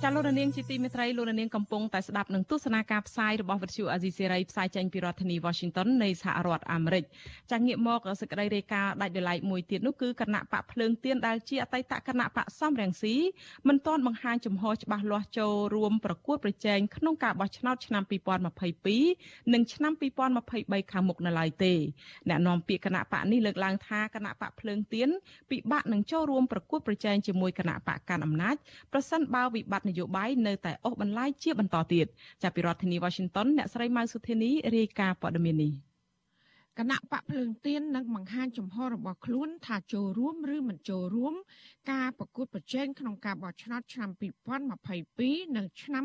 [0.03, 7.03] ចាលោកនាងជាទីមេត្រីលោកនាងកំពុងតែស្ដាប់នឹងទស្សនាការផ្សាយរបស់វិទ្យុអាស៊ីសេរីផ្សាយចេញពីរដ្ឋធានី Washington នៃសហរដ្ឋអាមេរិក
[7.51, 13.15] ចាងាកមកសេចក្តីរាយការណ៍ដាច់ដោយឡែកមួយទៀតនោះគឺគណៈបកភ្លើងទៀនដែលជាអតីតគណៈបកសំរងស៊ី
[13.67, 18.03] មិនទាន់បង្ហាញចំហច្បាស់លាស់ចូលរួមប្រកួតប្រជែងក្នុងការបោះឆ្នោតឆ្នាំ
[18.77, 19.93] 2022និងឆ្នាំ
[20.41, 21.73] 2023ខាងមុខនៅឡើយទេ
[22.29, 25.09] អ្នកនាំពាក្យគណៈបកនេះលើកឡើងថាគណៈបកភ្លើងទៀន
[25.51, 28.55] ពិបាកនឹងចូលរួមប្រកួតប្រជែងជាមួយគណៈបកកាន់អំណាច
[28.93, 32.05] ប្រសិនបើវិបត្តិនយោបាយនៅតែអូសបន្លាយជាបន្តទៀត
[32.43, 35.73] ចាប់ពីរដ្ឋធានី Washington អ្នកស្រីម៉ៅសុធានីរាយការណ៍ព័ត៌មាននេះ
[36.79, 41.33] គណៈបកភ្លើងទៀននឹងបង្ហាញចំហរបស់ខ្លួនថាចូលរួមឬមិនចូលរួម
[41.91, 44.09] ការប្រកួតប្រជែងក្នុងការបោះឆ្នោតឆ្នាំ
[44.87, 46.03] 2022និងឆ្នាំ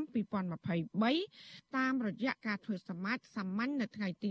[0.82, 4.28] 2023តាមរយៈការធ្វើសមាជសាមញ្ញនៅថ្ងៃទី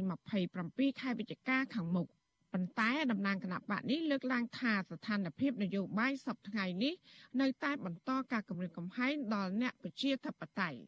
[0.50, 2.08] 27ខែវិច្ឆិកាខាងមុខ។
[2.54, 6.94] ប៉ុន្តែតំណាងគណៈបកនេះលើកឡើងថាស្ថានភាពនយោបាយសពថ្ងៃនេះ
[7.42, 10.80] នៅតែបន្តការគម្រាមកំហែងដល់អ្នកប្រជាធិបតេយ្យ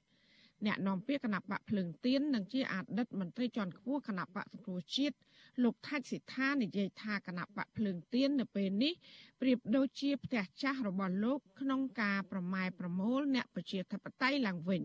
[0.65, 5.15] អ្នកនាំពាក្យគណៈបកភ្លើងទៀននិងជាអតីតមន្ត្រីជាន់ខ្ពស់គណៈបកសង្គ្រោះជាតិ
[5.63, 8.93] លោកថាច់សិដ្ឋានិយាយថាគណៈបកភ្លើងទៀននៅពេលនេះ
[9.41, 14.83] ប្រៀបដូចជាផ្ទះចាស់របស់លោកក្នុងការប្រម៉ែប្រមូលអ្នកប្រជាធិបតេយ្យឡើងវិញ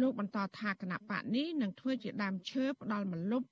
[0.00, 3.42] លោកបន្តថាគណៈបកនេះនឹងធ្វើជាដើមឈើផ្ដាល់មលុប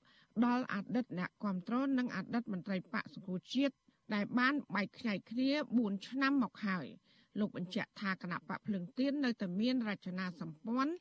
[0.44, 3.75] ដល់អតីតអ្នកគ្រប់គ្រងនិងអតីតមន្ត្រីបកសង្គ្រោះជាតិ
[4.14, 6.87] ដែលបានបែកខ្ញែកគ្នា4ឆ្នាំមកហើយ
[7.40, 10.92] លោកបញ្ជាក់ថាគណៈបកភ្លឹងទៀននៅតែមានរចនាសម្ព័ន្ធ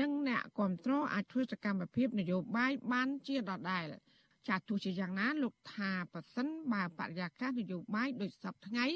[0.00, 3.86] និងអ្នកគ្រប់គ្រងអាចធ្វើសកម្មភាពនយោបាយបានជាដដែល
[4.48, 8.86] ចាត់ទោះជាយ៉ាងណាលោកថាប៉ះសិនបើបរិយាកាសនយោបាយដូចសពថ្ងៃ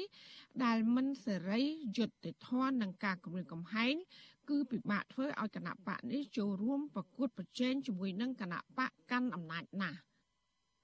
[0.63, 1.61] ដែលមិនសេរី
[1.97, 3.95] យុត្តិធម៌នឹងការគម្រាមកំហែង
[4.49, 9.99] គឺពិបាកធ្វើឲ្យគណៈបកនេះចូលរួមប្រកួតប្រជែងជាមួយនឹងគណៈបកកាន់អំណាចណាស់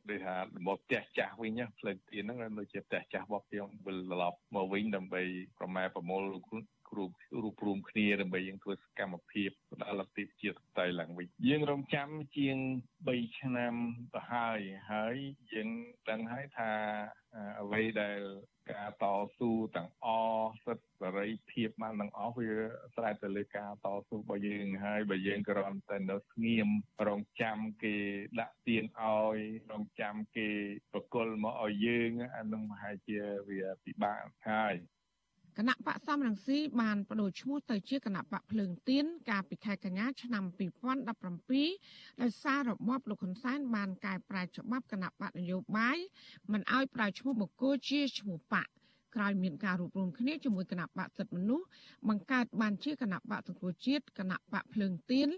[0.09, 5.21] ដូចថារបស់ផ្ទះចាស់វិញផ្លូវទៀនហ្នឹងដូចជាផ្ទះចាស់របស់ខ្ញុំវិលត្រឡប់មកវិញដើម្បី
[5.57, 6.59] ប្រម៉ែប្រមូលគ្រូ
[6.97, 12.57] រូបរួមគ្នាដើម្បីយើងធ្វើសកម្មភាពផ្ដល់លទ្ធិជាតៃឡើងវិញយើងរងចាំជាង
[13.05, 13.73] 3ឆ្នាំ
[14.15, 14.59] ទៅហើយ
[14.91, 15.15] ហើយ
[15.53, 15.69] យើង
[16.09, 16.71] ដឹងហើយថា
[17.61, 18.19] អ្វីដែល
[18.71, 19.05] ការត
[19.37, 20.07] ស៊ូទាំងអ
[20.65, 22.49] សិទ្ធិសេរីភាពបានទាំងអស់វា
[22.95, 26.69] ស្រេចទៅលើការតស៊ូរបស់យើងហើយបើយើងគ្រាន់តែនៅស្ងៀម
[27.07, 27.95] រងចាំគេ
[28.39, 29.37] ដាក់ទៀនឲ្យ
[29.71, 30.49] រងចាំគេ
[30.91, 34.75] ប្រគល់មកឲ្យយើងអានឹងប្រហែលជាវាពិបាកហើយ
[35.61, 40.43] គណៈបកសំរងស៊ីបានបដូរឈ្មោះទៅជាគណៈបកភ្លើងទៀនកាលពីខែកញ្ញាឆ្នាំ
[41.47, 45.97] 2017ដោយសាររបបលោកហ៊ុនសែនបានកែប្រែច្បាប់គណៈបកនយោបាយ
[46.51, 48.67] មិនឲ្យប្រើឈ្មោះបុគ្គលជាឈ្មោះបក
[49.15, 51.65] ក្រោយមានការរួបរวมគ្នាជាមួយគណៈបកសិទ្ធិមនុស្ស
[52.09, 55.29] បង្កើតបានជាគណៈបកសង្គ្រោះជាតិគណៈបកភ្លើងទៀន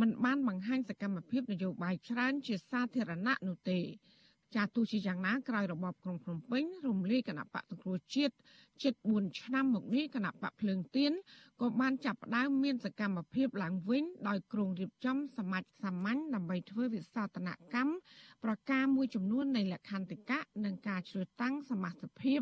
[0.00, 3.80] មិនបានបង្ហាញសកម្មភាពនយោបាយច្រើនជាសាធារណៈនោះទេ
[4.54, 8.34] ចាទោះជាយ៉ាងណាក្រោយរបបក្រុងភ្នំពេញរំលាយគណៈបកសង្គ្រោះជាតិ
[8.82, 11.12] ជិត4ឆ្នាំមកនេះគណៈបកភ្លើងទៀន
[11.60, 17.92] ក៏បានចាប់ផ្ដើមមានសកម្មភាពឡើងវិញដោយក្រុងរៀបចំសមាជសាមញ្ញដើម្បីធ្វើវិសោធនកម្ម
[18.44, 22.40] ប្រការមួយចំនួននៃលក្ខន្តិកៈនិងការជ្រើសតាំងសមាជិកភាព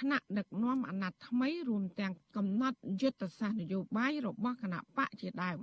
[0.00, 5.58] ថ្នាក់ដឹកនាំអាណត្តិថ្មីរួមទាំងកំណត់យុទ្ធសាស្ត្រនយោបាយរបស់គណៈបកជាដើម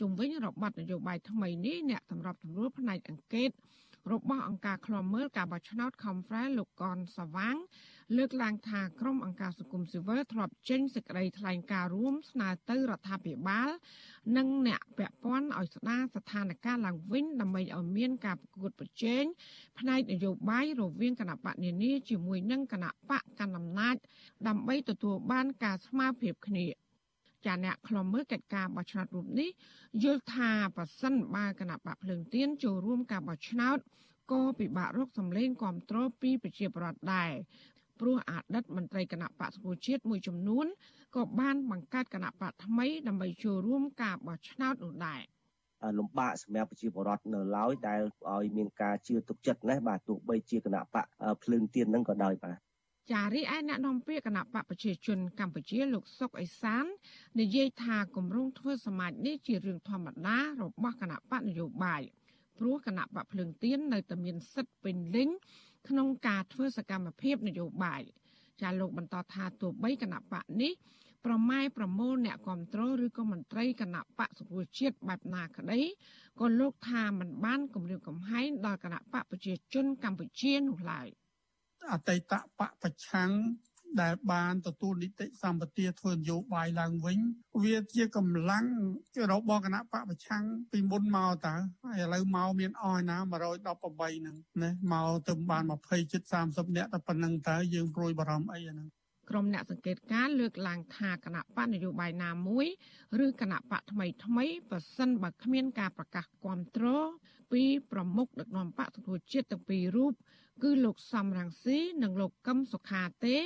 [0.00, 3.50] ជុំវិញរបបនយោបាយថ្មីនេះអ្នកសម្របសម្រួលផ្នែកអង្កេត
[4.10, 7.56] របស់អង្គការឃ្លាំមើលការបោះឆ្នោត Conference លោកកនសវាង
[8.16, 13.68] លើកឡើងថាក្រុមអង្គការសង្គមស៊ីវិលធ្លាប់ចេញសេចក្តីថ្លែងការណ៍រួមស្នើទៅរដ្ឋាភិបាល
[14.36, 19.24] និងអ្នកពាក់ព័ន្ធឲ្យស្ដារស្ថានភាពឡើងវិញដើម្បីឲ្យមានការប្រកួតប្រជែង
[19.78, 23.96] ផ្នែកនយោបាយរវាងគណៈបកនានាជាមួយនឹងគណៈបកកណ្ដាលអំណាច
[24.48, 26.66] ដើម្បីទទួលបានការស្មើភាពគ្នា
[27.46, 29.50] ចាអ្នកខ្លំមើលកិច្ចការបោះឆ្នោតរូបនេះ
[30.04, 33.78] យល់ថាប៉ះសិនបើគណៈបកភ្លើងទៀនចូលរួមការបោះឆ្នោត
[34.32, 37.32] ក៏ពិបាករកសម្លេងគ្រប់គ្រងពីប្រជាប្រដ្ឋដែរ
[38.00, 40.66] ព្រោះអតីតមន្ត្រីគណៈបកសង្គមជាតិមួយចំនួន
[41.16, 45.20] ក៏បានបង្កើតគណៈបកថ្មីដើម្បីចូលរួមការបោះឆ្នោតនោះដែរ
[45.98, 48.00] លំបាកសម្រាប់ប្រជាពលរដ្ឋនៅឡើយដែល
[48.32, 51.06] ឲ្យមានការជឿទុកចិត្តណាបាទទោះបីជាគណៈបក
[51.42, 52.56] ភ្លើងទៀននឹងក៏ដោយបាទ
[53.10, 56.84] ចារីឯអ្នកនាំពាក្យគណៈបកប្រជាជនកម្ពុជាលោកសុកអេសាន
[57.40, 62.02] និយាយថាគម្រោងធ្វើសមាជនេះជារឿងធម្មតារបស់គណៈបកនយោបាយ
[62.58, 65.28] ព្រោះគណៈបកភ្លើងទៀននៅតែមានសិទ្ធិពេញលេញ
[65.88, 68.02] ក្នុងការធ្វើសកម្មភាពនយោបាយ
[68.60, 70.72] ចាលោកបន្តថាទោះបីគណៈបកនេះ
[71.24, 75.80] ប្រម៉ែប្រមូលអ្នកគ្រប់គ្រងឬក៏មន្ត្រីគណៈបកសុខាជាតិបែបណាក្តី
[76.40, 81.08] ក៏លោកថាมันបានគម្រាមកំហែងដល់គណៈបកប្រជាជនកម្ពុជានោះឡើយ។
[81.90, 83.30] អតីតបកប្រឆាំង
[84.02, 87.18] ដែលបានទទួលនីតិសម្បទាធ្វើនយោបាយឡើងវិញ
[87.62, 88.66] វាជាកម្លាំង
[89.32, 90.42] របស់គណៈបកប្រឆាំង
[90.72, 98.88] ពីមុនមកតើហើយឥឡូវមកមានអស់ណា118ហ្នឹងណាមកទៅបាន20ជិត30នាក់តែប៉ុណ្្នឹងតើយើងព្រួយបារម្ភអីអាហ្នឹង
[99.30, 102.66] ក្រុមអ្នកសង្កេតការលើកឡើងថាគណៈបកនយោបាយណាមួយ
[103.24, 107.08] ឬគណៈបកថ្មីថ្មីប៉ះសិនបើគ្មានការប្រកាសគ្រប់គ្រង
[107.52, 107.62] ពី
[107.92, 110.12] ប្រមុខដឹកនាំបកទទួលជាតិទាំងពីររូប
[110.62, 113.36] គឺលោកសំរងស៊ីនិងលោកកឹមសុខាទេ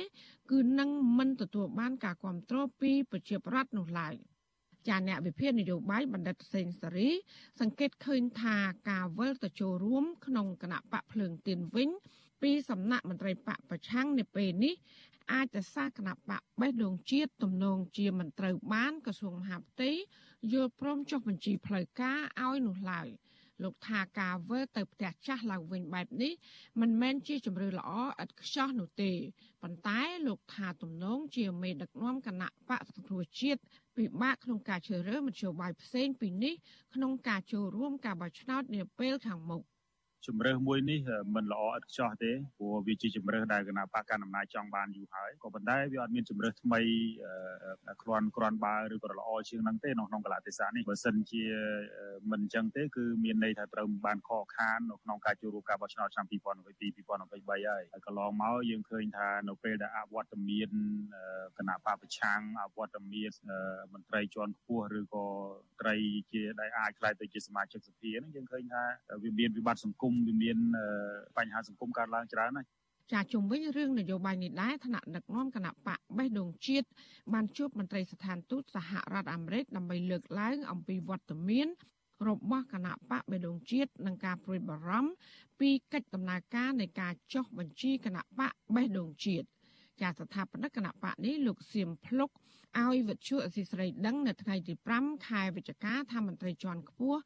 [0.51, 4.15] គឺនឹងមិនទទួលបានការគ្រប់គ្រងពីប្រជាប្រដ្ឋនោះឡើយ
[4.87, 7.09] ចាអ្នកវិភាគនយោបាយបណ្ឌិតសេងសេរី
[7.59, 8.57] សង្កេតឃើញថា
[8.89, 11.89] ការវិលទៅចូលរួម ក្នុងគណៈបកភ្លើងទៀនវិញ
[12.41, 14.75] ពីសំណាក់មន្ត្រីបកប្រឆាំងនៅពេលនេះ
[15.33, 19.91] អាចទៅសាគណៈបកបេះដូងជាតិទំនងជាមិនត្រូវបានក្រសួងមហាផ្ទៃ
[20.53, 23.07] យល់ព្រមចុះបញ្ជីផ្លូវការឲ្យនោះឡើយ។
[23.63, 26.33] លោកថាការវើទៅផ្ទះចាស់ឡើងវិញបែបនេះ
[26.81, 27.91] មិនមែនជាជំរឿល្អ
[28.23, 29.11] ឥតខ្ចោះនោះទេ
[29.61, 33.61] ប៉ុន្តែលោកថាទំនងជាមេដឹកនាំគណៈបកសង្គ្រោះជាតិ
[33.97, 36.53] ពិបាកក្នុងការជ្រើសរើសមធ្យោបាយផ្សេងពីនេះ
[36.95, 39.63] ក្នុងការចូលរួមការបោះឆ្នោតនាពេលខាងមុខ
[40.25, 40.99] ជំរើសមួយនេះ
[41.35, 46.81] មិនល្អឥតខ្ចោះទេព្រោះវាជាជំរើសដែលគណៈបកកណ្ដាលអំណាចចង់បានយូរហើយក៏ប៉ុន្តែវាអត់មានជំរើសថ្មី
[48.01, 51.43] គ្រាន់គ្រាន់បើឬក៏ល្អជាងហ្នឹងទេក្នុងកលៈទេសៈនេះបើសិនជា
[52.31, 60.69] មិនអញ្ចឹងទេគឺមានន័យថាត្រូវបានខកខាននៅក្នុងការចូលរួមការបោះឆ្នោតឆ្នាំ2022 2023ហើយហើយកន្លងមកយើងឃើញថានៅពេលដែលអវត្តមាន
[61.57, 63.31] គណៈបកប្រឆាំងអវត្តមាន
[63.93, 65.25] មន្ត្រីជាន់ខ្ពស់ឬក៏
[65.81, 65.95] ត្រី
[66.31, 68.83] ជាដែលអាចខ្លាយទៅជាសមាជិកសភាហ្នឹងយើងឃើញថា
[69.23, 70.57] វាមានវិបត្តិសង្គមវាមាន
[71.37, 72.67] បញ្ហាសង្គមកើតឡើងច្រើនហើយ
[73.13, 76.87] ចាជុំវិញរឿងនយោបាយនេះដែរថ្នាក់ដឹកនាំគណៈបកបេះដូងជាតិ
[77.33, 81.67] បានជួបមន្ត្រីស្ថានទូតសហរដ្ឋអាមេរិកដើម្បីលើកឡើងអំពីវត្តមាន
[82.27, 85.11] របស់គណៈបកបេះដូងជាតិនិងការព្រួយបារម្ភ
[85.59, 89.47] ពីកិច្ចដំណើរការនៃការចុះបញ្ជីគណៈបកបេះដូងជាតិ
[90.01, 92.29] ចាស្ថាបនិកគណៈបកនេះលោកសៀមភ្លុក
[92.79, 97.19] ឲ្យវិទ្យុអសីស្រីដឹងនៅថ្ងៃទី5ខែវិច្ឆិកាថាមន្ត្រីជាន់ខ្ពស់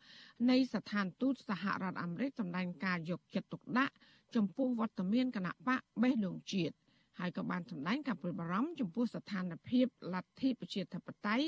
[0.49, 3.93] នៃស្ថានទូតសហរដ្ឋអាមេរិកសម្ដែងការយកចិត្តទុកដាក់
[4.35, 6.75] ចំពោះវត្តមានគណៈបកបេះដូងជាតិ
[7.19, 11.47] ហើយក៏បានសម្ដែងការព្រួយបារម្ភចំពោះស្ថានភាពលទ្ធិប្រជាធិបតេយ្យ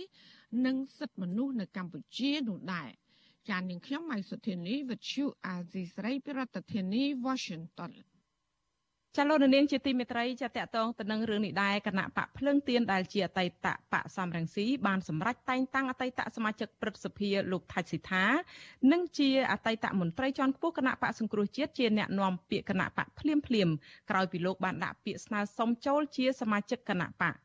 [0.65, 2.89] និងសិទ្ធិមនុស្សនៅកម្ពុជានោះដែរ
[3.49, 7.93] ចាននាងខ្ញុំម៉ៃសុធានីវិទ្យុអាស៊ីស្រីប្រធានាធិបតី Washington
[9.17, 13.51] ចាលោកនាងជាទីមេត្រីចាតកតងទៅនឹងរឿងនេះដែរគណៈបកភ្លើងទៀនដែលជាអតីត
[13.93, 18.25] បកសំរងស៊ីបានសម្រេចតែងតាំងអតីតសមាជិកព្រឹទ្ធសភាលោកថាច់សិដ្ឋា
[18.91, 23.69] និងជាអតីតមន្ត្រីជាន់ខ្ពស់គណៈបកសង្គ្រោះជាតិជាអ្នកនាំពាក្យគណៈបកភ្លាមភ្លាម
[24.09, 27.35] ក្រោយពីលោកបានដាក់ពាក្យស្នើសុំចូលជាសមាជិកគណៈបក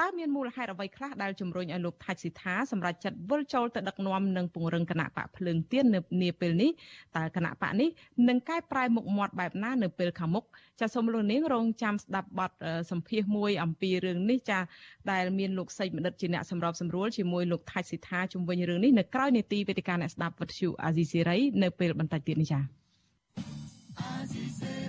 [0.00, 6.70] តើមានមូលហេតុអ្វីខ្លះដែលជំរុញឲ្យលោកថាច់ស៊ីថាសម្រាប់ចាត់វិលចូលទៅដឹកនាំនិងពង្រឹងគណៈបកភ្លើងទៀននៅនាពេលនេះ
[7.16, 7.88] តើគណៈបកនេះ
[8.28, 10.44] នឹងកែប្រែមុខមាត់បែបណានៅពេលខាងមុខ
[10.80, 12.52] ចាសូមលោកនាងរងចាំស្ដាប់បទ
[12.90, 14.58] សម្ភាសមួយអំពីរឿងនេះចា
[15.10, 22.60] ដែលមានលោកសេចមនិតជាអ្នកសម្របសម្រួលជាមួយលោកថាច់ស៊ីថាជំវិញរឿងនេះនៅក្រៅនេតិវេទិកាអ្នកស្ដាប់វិទ្យុអាស៊ីសេរីនៅពេលបន្តិចទៀតនេះចា
[24.00, 24.83] អាស៊ីសេរី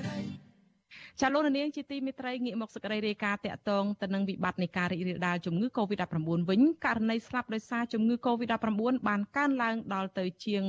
[1.21, 8.69] ចាលោកនាងជាទីមេត្រីងាកមកសេចក្តីរាយការណ៍តាក់ទងទៅនឹងវិបត្តិនៃការរីករាលដាលជំងឺ Covid-19 វិញករណីស្លាប់ដោយសារជំងឺ Covid-19
[9.07, 10.63] បានកើនឡើងដល់ទៅជាង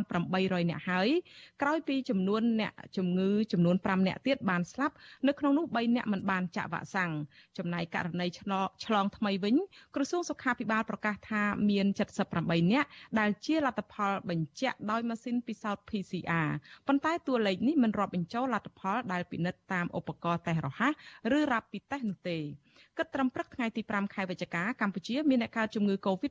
[0.00, 1.08] 2800អ្នកហើយ
[1.62, 4.94] ក្រោយពីចំនួនអ្នកជំងឺចំនួន5អ្នកទៀតបានស្លាប់
[5.26, 7.12] នៅក្នុងនោះ3អ្នកមិនបានចាក់វ៉ាក់សាំង
[7.58, 9.54] ចំណែកករណីឆ្លងថ្មីវិញ
[9.94, 11.86] ក្រសួងសុខាភិបាលប្រកាសថាមាន
[12.28, 12.84] 78អ្នក
[13.20, 16.48] ដែលជាលទ្ធផលបញ្ជាក់ដោយម៉ាស៊ីនពិសោធន៍ PCR
[16.86, 20.92] ប៉ុន្តែតួលេខនេះមិនរាប់បញ្ចូលលទ្ធផលដែលពិនិត្យតាមតាមឧបករណ៍តេស្តរហ័ស
[21.36, 22.38] ឬរ៉ាប់ពីតេស្តនោះទេ
[22.98, 26.28] គិតត្រឹមព្រឹកថ្ងៃទី5ខែវិច្ឆិកាកម្ពុជាមានអ្នកកើតជំងឺ Covid-19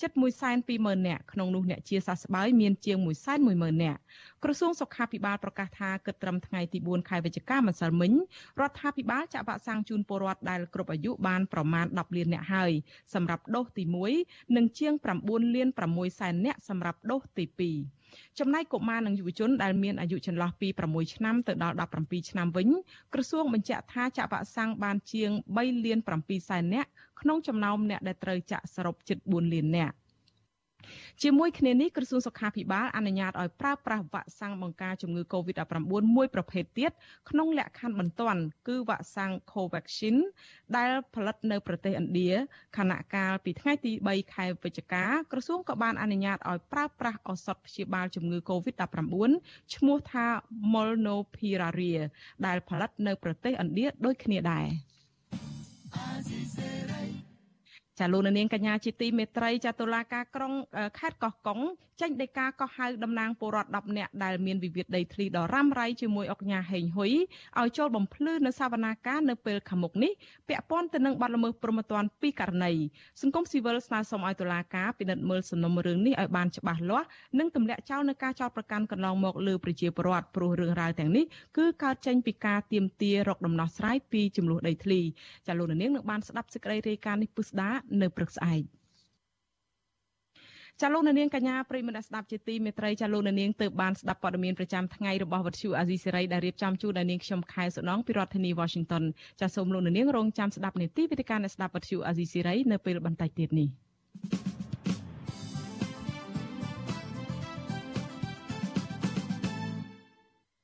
[0.00, 0.10] ជិត
[0.58, 2.98] 120,000នាក់ក្នុងនោះអ្នកជាសះស្បើយមានជាង
[3.40, 4.00] 110,000នាក់
[4.44, 8.12] ក្រសួងសុខាភិបាលប្រកាសថាគិតត្រឹមថ្ងៃទី4ខែវិច្ឆិកាម្សិលមិញ
[8.60, 12.72] រដ្ឋាភិបាលចាក់វ៉ាក់សាំងជូនពលរដ្ឋដែលគ្រប់អាយុបានប្រមាណ10លាននាក់ហើយ
[13.14, 13.84] សម្រាប់ដូសទី
[14.20, 17.97] 1និងជាង9លាន6សែននាក់សម្រាប់ដូសទី2
[18.38, 22.68] ចំណែកកុមារនិងយុវជនដែលមានអាយុចន្លោះពី6ឆ្នាំទៅដល់17ឆ្នាំវិញ
[23.12, 26.88] ក្រសួងបញ្ជាក់ថាចាក់វ៉ាក់សាំងបានជាង3លាន7សែននាក់
[27.20, 29.94] ក្នុងចំណោមអ្នកដែលត្រូវចាក់សរុបជិត4លាននាក់
[31.22, 36.92] ជាមួយគ្នានេះក្រសួងសុខាភិបាលអនុញ្ញាតឲ្យប្រើប្រាស់វ៉ាក់សាំងបង្ការជំងឺ Covid-19 មួយប្រភេទទៀត
[37.30, 40.16] ក្នុងលក្ខខណ្ឌបន្ទាន់គឺវ៉ាក់សាំង Covaxin
[40.76, 42.30] ដែលផលិតនៅប្រទេសឥណ្ឌា
[42.76, 49.30] ខណៈកាលពីថ្ងៃទី3ខែវិច្ឆិកាក្រសួងក៏បានអនុញ្ញាតឲ្យប្រើប្រាស់ឱសថព្យាបាលជំងឺ Covid-19
[49.74, 50.26] ឈ្មោះថា
[50.72, 52.00] Molnupiravir
[52.46, 54.66] ដែលផលិតនៅប្រទេសឥណ្ឌាដូចគ្នាដែរ
[57.98, 60.52] ចាលោកនាងកញ្ញាជាទីមេត្រីចាតុលាការក្រុង
[60.98, 61.60] ខេត្តកោះកុង
[62.00, 67.12] ចេញដីកាកោះហៅតំណាងពលរដ្ឋ10នាក់ដែលមានវិវាទដីធ្លីដ៏រ៉ាំរ៉ៃជាមួយអុកញ៉ាហេងហ៊ុយ
[67.60, 70.12] ឲ្យចូលបំភ្លឺនៅសវនាការនៅពេលខាងមុខនេះ
[70.48, 72.72] ពាក់ព័ន្ធទៅនឹងបទល្មើសព្រហ្មទណ្ឌពីរករណី
[73.22, 77.06] សង្គមស៊ីវិលស្នើសុំឲ្យតុលាការពិនិត្យមើលសំណុំរឿងនេះឲ្យបានច្បាស់លាស់
[77.38, 81.24] និងទម្លាក់ចោលនៅការចោទប្រកាន់កន្លងមកលើប្រជាពលរដ្ឋព្រោះរឿងរ៉ាវទាំងនេះ
[81.56, 85.00] គឺកើតចេញពីការទៀមទារកដំណោះស្រាយពីចំនួនដីធ្លី
[85.46, 87.70] ចាលោកនាងនឹងបានស្ដាប់សេចក្តីរាយការណ៍នេះពុស្ដា
[88.02, 88.62] នៅព្រឹកស្អែក
[90.82, 99.04] ចាលោកនាងកញ្ញាប្រិមនស្ដាប់ជាទីមេត្រីចាលោកនាងទើបបានស្ដាប់ព័ត៌មានប្រចាំថ្ងៃរបស់វិទ្យុអាស៊ីសេរីដែលរៀបចំជូនដល់នាងខ្ញុំខែសុណងពីរដ្ឋធានី Washington
[99.40, 103.68] ចាសូមលោកនាងរងចាំស្ដាប់នាទីវិទ្យការអ្នកស្ដាប់វិទ្យុអាស៊ីសេរីនៅពេលបន្តិចទៀតនេះ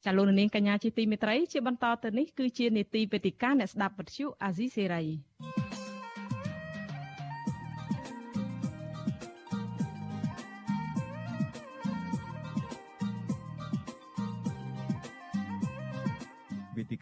[0.04, 5.02] ចាលោកនាងកញ្ញាជាទីមេត្រីជាបន្តទៅនេះគឺជានេតិវេទិកាអ្នកស្ដាប់វិទ្យុអាស៊ីសេរី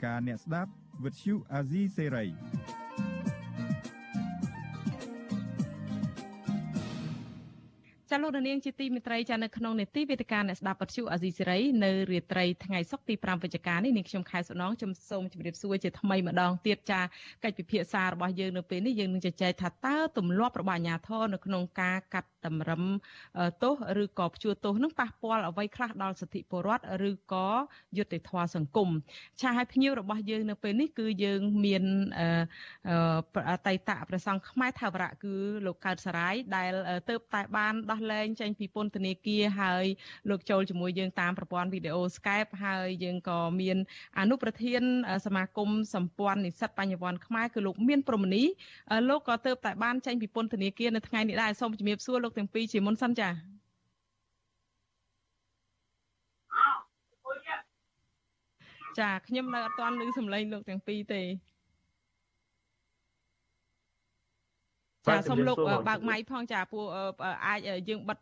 [0.04, 0.70] ការអ្នកស្ដាប់
[1.04, 2.26] វិទ្យុអាស៊ីសេរី
[8.12, 17.00] ចាលោកនាងជាទីមេត្រីចានៅក្នុងនេតិវេទិកាអ្នកស្ដាប់ពទ្យុអាស៊ីសេរីនៅរាត្រីថ្ងៃសុក្រទី5វិច្ឆិកានេះនាងខ្ញុំខែសុណងជំសូមជម្រាបសួរជាថ្មីម្ដងទៀតចា
[17.44, 22.82] កិច្ចពិភាក្សារបស់យើងនៅពេលនេះយើងនឹងជជែកថាតើទម្លាប់របស់អាជ្ញាធរនៅក្នុងការកាត់តម្រឹម
[23.62, 27.48] ទោសឬក៏ព្យួរទោសនឹងប៉ះពាល់អ្វីខ្លះដល់សិទ្ធិពលរដ្ឋឬក៏
[27.96, 28.88] យុត្តិធម៌សង្គម
[29.40, 31.84] ឆាឲ្យភ្ញៀវរបស់យើងនៅពេលនេះគឺយើងមាន
[33.50, 35.34] អតីតប្រសង់ខ្មែរថាវរៈគឺ
[35.66, 36.72] លោកកើតសរាយដែល
[37.08, 39.84] ទៅតែបានដោះលែងចេញពីពន្ធនាគារហើយ
[40.30, 43.78] លោកចូលជាមួយយើងតាមប្រព័ន្ធវីដេអូ Skype ហើយយើងក៏មាន
[44.18, 44.82] អនុប្រធាន
[45.26, 48.42] សមាគមសម្ព័ន្ធនិស្សិតបញ្ញវន្តខ្មែរគឺលោកមានព្រមនី
[49.08, 53.52] លោកក៏ទៅតែបានចេញពីពន្ធនាគារនៅថ្ងៃនេះដែរសូមជំរាបសួរលោកទាំងពីរជាមុនសិនចា៎
[59.00, 61.22] ចាខ្ញុំនៅអត់ទាន់ឮសំឡេងលោកទាំងពីរទេ
[65.06, 65.56] ចាសូមលោក
[65.88, 66.84] បើកម៉ៃផងចាពួក
[67.46, 68.18] អាចយើងបិទ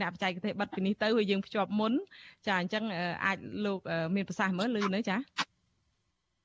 [0.00, 1.92] អ្នកបច្ចេកទេសបិទពីនេះទៅហើយយើងភ្ជាប់មុន
[2.46, 2.84] ចាអញ្ចឹង
[3.24, 3.80] អាចលោក
[4.14, 5.16] មានប្រសាសន៍មើលឮនៅចា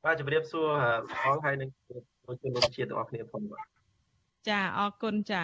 [0.06, 0.68] បាទជម្រាបសួរ
[1.22, 1.70] ផងហើយនឹង
[2.26, 3.64] លោកជនលោកជាតិទាំងអស់គ្នាផងបាទ
[4.50, 5.44] ចាអរគុណចា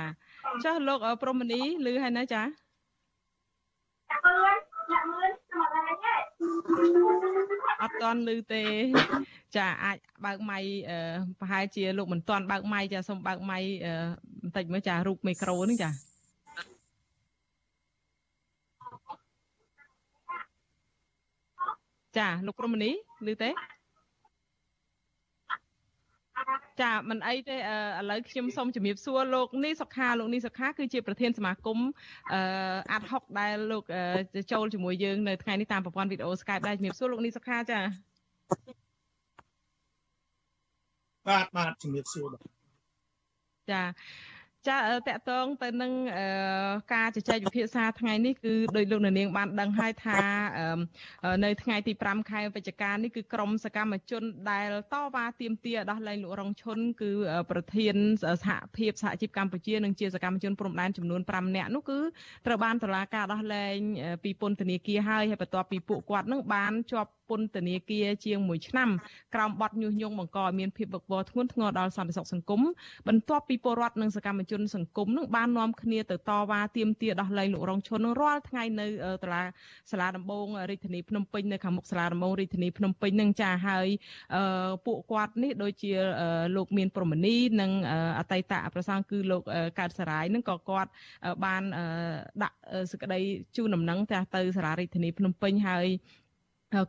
[0.63, 2.41] ចុះលោកព្រមនីឮហើយណាចា
[4.11, 6.14] អត់
[8.01, 8.63] តន់ឮទេ
[9.55, 10.59] ចាអាចបើកម៉ៃ
[11.39, 13.59] ប្រហែលជាលោកមិនតន់បើកម៉ៃចាសូមបើកម៉ៃ
[14.43, 15.89] បន្តិចមើលចារូបមីក្រូនេះចា
[22.17, 22.89] ចាលោកព្រមនី
[23.27, 23.49] ឮទេ
[26.81, 27.59] ចាមិនអីទេឥ
[28.09, 31.79] ឡូវខ្ញុំសូមជំរាបសួរលោកនេះសុខាលោកនេះសុខាគឺជាប្រធានសមាគម
[32.33, 32.39] អឺ
[32.91, 33.83] អាត់ហុកដែលលោក
[34.51, 37.79] ចូលជាមួយយើងនៅថ្ងៃនេះតាមប្រព័ន្ធវីដេអូ Skype ដែរជំរាបសួរលោកនេះសុខាចា
[41.27, 42.41] បាទបាទជំរាបសួរបាទ
[43.71, 43.81] ចា
[44.69, 45.91] ចាតកតងទៅនឹង
[46.93, 50.19] ការជជែកវិភាសាថ្ងៃនេះគឺដោយលោកនាងបានដឹងហើយថា
[51.43, 57.11] នៅថ្ងៃទី5ខែវិច្ឆិកានេះគឺក្រមសកម្មជនដែលតវ៉ាទាមទារដោះលែងលោករងឈុនគឺ
[57.51, 61.99] ប្រធានសហភាពសហជីពកម្ពុជានិងជាសកម្មជនព្រំដែនចំនួន5នាក់នោះគឺ
[62.45, 63.77] ត្រូវបានតុលាការដោះលែង
[64.23, 68.89] ពីពន្ធនាគារហើយហើយបន្ទាប់ពីពួកគាត់នឹងបានជាប់ ពន្ធនាគារជាង1ឆ្នាំ
[69.35, 72.61] ក្រោមបទញុះញង់បង្កឲ្យមានភាពវឹកវរធ្ងន់ធ្ងរដល់សន្តិសុខសង្គម
[73.07, 78.87] បន្ទាប់ពីពលរដ្ឋនិងសកម្មជនសង្គមនឹងបាននាំគ្នាទៅតវ៉ាទាមទារដោះលែងលោករងឈុននឹងរាល់ថ្ងៃនៅ
[79.23, 79.43] តុលា
[79.91, 83.87] សាលាដំបងរាជធានីភ្នំពេញនៅខាងមុខសាលាដំបងរាជធានីភ្នំពេញនឹងចាហើយ
[84.85, 85.91] ពួកគាត់នេះដូចជា
[86.55, 87.71] លោកមានប្រមនីនិង
[88.19, 89.41] អតីតប្រសងគឺលោក
[89.79, 90.89] កើតសរាយនឹងក៏គាត់
[91.45, 91.63] បាន
[92.43, 92.57] ដាក់
[92.91, 93.19] សេចក្តី
[93.55, 93.99] ជូនដំណឹង
[94.35, 95.87] ទៅសាលារាជធានីភ្នំពេញហើយ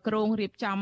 [0.07, 0.79] ក្រងរៀបចំ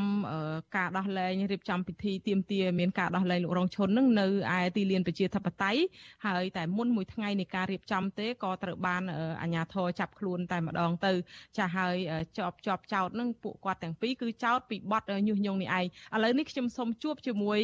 [0.76, 5.80] ការដោះលែងរៀបចំពិធីទៀមទាមានការដោះលែងលោករងឈុននឹងនៅឯទីលានប្រជាធិបតេយ្យ
[6.26, 9.02] ហើយតែមុនមួយថ្ងៃនៃការរៀបចំទេក៏ត្រូវបាន
[9.42, 11.12] អាជ្ញាធរចាប់ខ្លួនតែម្ដងទៅ
[11.56, 11.96] ចាស់ហើយ
[12.36, 17.58] ជាប់ជាប់ចោតនឹងពួកគាត់ទាំងពីរគឺចោតពីបទញុះញង់នេះឯងឥឡូវនេះខ្ញុំសូមជួបជាមួយ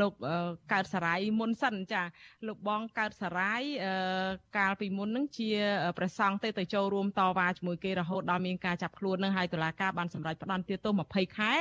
[0.00, 0.12] លោក
[0.72, 2.02] កើតសរាយមុនសិនចា
[2.46, 3.62] លោកបងកើតសរាយ
[4.58, 5.50] កាលពីមុននឹងជា
[5.98, 11.58] ប្រសង់ទេទៅចូលរួមតវ៉ាជាមួយគេរហូតដល់មានការចាប់ខ្លួននឹងហើយតុលាការបានសម្រេចផ្តន្ទាទោស20ខែឥ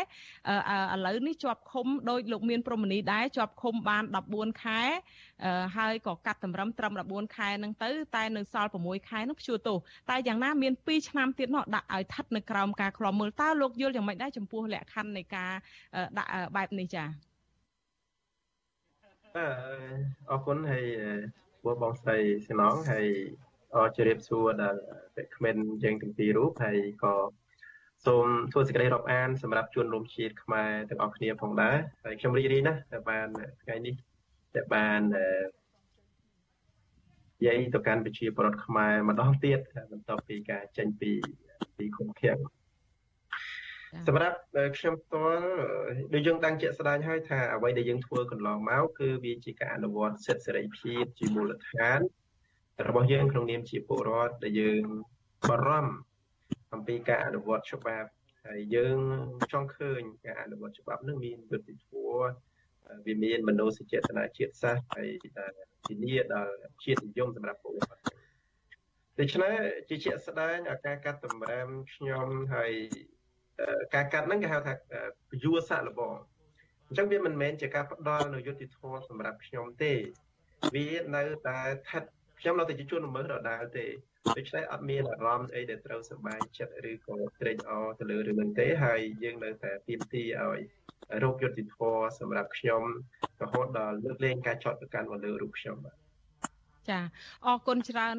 [1.06, 4.82] ឡូវនេះជាប់ឃុំដោយលោកមានព្រមនីដែរជាប់ឃុំបាន14ខែ
[5.78, 9.78] ហើយក៏កាត់តម្រឹមត្រឹម14ខែហ្នឹងទៅតែនៅសល់6ខែនោះព្យួរទោស
[10.10, 15.52] តែយ៉ាងណាមាន2ឆ្នាំទៀតនោះដាក់ឲ្យស្ថិតនៅក្រោមការឃ្លាំមើលតើលោកយល់យ៉ាងម៉េចដែរចំពោះលក្ខខណ្ឌនៃការ
[16.18, 17.08] ដាក់បែបនេះចា៎
[20.30, 20.86] អរគុណហើយ
[21.66, 23.08] បងបងស្រីសំណងហើយ
[23.76, 24.80] អរជម្រាបសួរដល់
[25.36, 27.14] ក្មេងយើងទាំងពីររូបហើយក៏
[28.06, 33.28] សូមធ្វើសេចក្តីរាប់អានសម្រាប់ជួនរួមជាតិខ្មែរទាំងអស់គ្នាផងដែរហើយខ្ញុំរីករាយណាស់ដែលបាន
[33.64, 33.96] ថ្ងៃនេះ
[34.56, 35.02] ដែលបាន
[37.40, 39.60] និយាយទៅកាន់ប្រជាពលរដ្ឋខ្មែរម្ដងទៀត
[39.92, 41.12] បន្ទាប់ពីការចេញពី
[41.78, 42.40] ពីគុំឃាំង
[44.08, 44.38] សម្រាប់
[44.78, 45.46] ខ្ញុំផ្ទាល់
[46.14, 52.00] ដូចយើងដឹងជាក់ស្ដែងហើយថាអ្វីដែលយើងធ្វើកន្លងមកគឺវាជាការអនុវត្តសិទ្ធិសេរីភាពជាមូលដ្ឋាន
[52.88, 54.84] របស់យើងក្នុងនាមជាពលរដ្ឋដែលយើង
[55.50, 56.09] បារម្ភ
[56.74, 58.10] អំពីការអនុវត្តច្បាប់
[58.46, 59.00] ហើយយើង
[59.52, 62.32] ចង់ឃើញការអនុវត្តច្បាប់នឹងមានយុត្តិធម៌
[63.06, 65.08] វាមានមនោសញ្ចេតនាជាតិសាសន៍ហើយ
[65.88, 68.02] ធានាដល់ជាតិនិយមសម្រាប់ពលរដ្ឋ
[69.20, 69.54] ដូច្នេះ
[69.90, 72.74] ជាជាក់ស្ដែងការកាត់តម្រើមខ្ញុំហើយ
[73.96, 74.74] ការកាត់ហ្នឹងគេហៅថា
[75.30, 76.16] ពយុសាក់លបង
[76.88, 79.94] អញ្ចឹងវាមិនមែនជាការផ្ដល់នៅយុត្តិធម៌សម្រាប់ខ្ញុំទេ
[80.76, 82.04] វានៅតែស្ថិត
[82.40, 83.86] ខ្ញុំនៅតែជាជនល្មើសដដែលទេ
[84.38, 90.60] ដូច្នេះអត់មានអារម្មណ៍អីដែលត្រូវសប្បាយចិត្តឬក៏ត្រេកអរទៅលើរឿងហ្នឹងទេហើយយើងនៅតែទៀមទីឲ្យ
[91.24, 92.84] រោគយុតិធម៌សម្រាប់ខ្ញុំ
[93.42, 95.99] រហូតដល់លើកលែងការចោទប្រកាន់មកលើរូបខ្ញុំបាទ
[96.90, 97.00] ចា
[97.46, 98.16] អរគុណច្រើន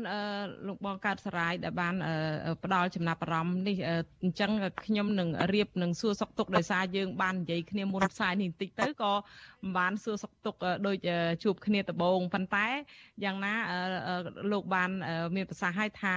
[0.66, 1.94] លោកបងកើតសរាយដែលបាន
[2.64, 3.76] ផ្ដល់ចំណាប់អារម្មណ៍នេះ
[4.22, 4.50] អញ្ចឹង
[4.86, 10.54] ខ្ញុំនឹងរៀបនឹងសួរសុកទុកដោយសារយើងបាននិយាយគ្នាមុនផ្សាយនេះបន្តិចទៅក៏មិនបានសួរសុកទុក
[10.86, 10.96] ដូច
[11.44, 12.66] ជួបគ្នាដំបូងប៉ុន្តែ
[13.24, 13.54] យ៉ាងណា
[14.52, 14.90] លោកបាន
[15.36, 16.14] មានប្រសាសន៍ឲ្យថា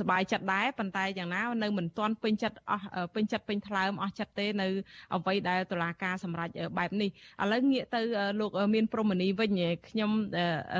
[0.00, 4.68] សบายចិត្តដែរប៉ុន្តែយ៉ាងណានៅមិនទាន់ពេញចិត្តអស់ពេញចិត្តពេញថ្លើមអស់ចិត្តទេនៅ
[5.14, 6.48] អ្វីដែលតុលាការសម្រេច
[6.78, 7.10] បែបនេះ
[7.42, 8.00] ឥឡូវងាកទៅ
[8.40, 9.50] លោកមានព្រមនីវិញ
[9.88, 10.10] ខ្ញុំ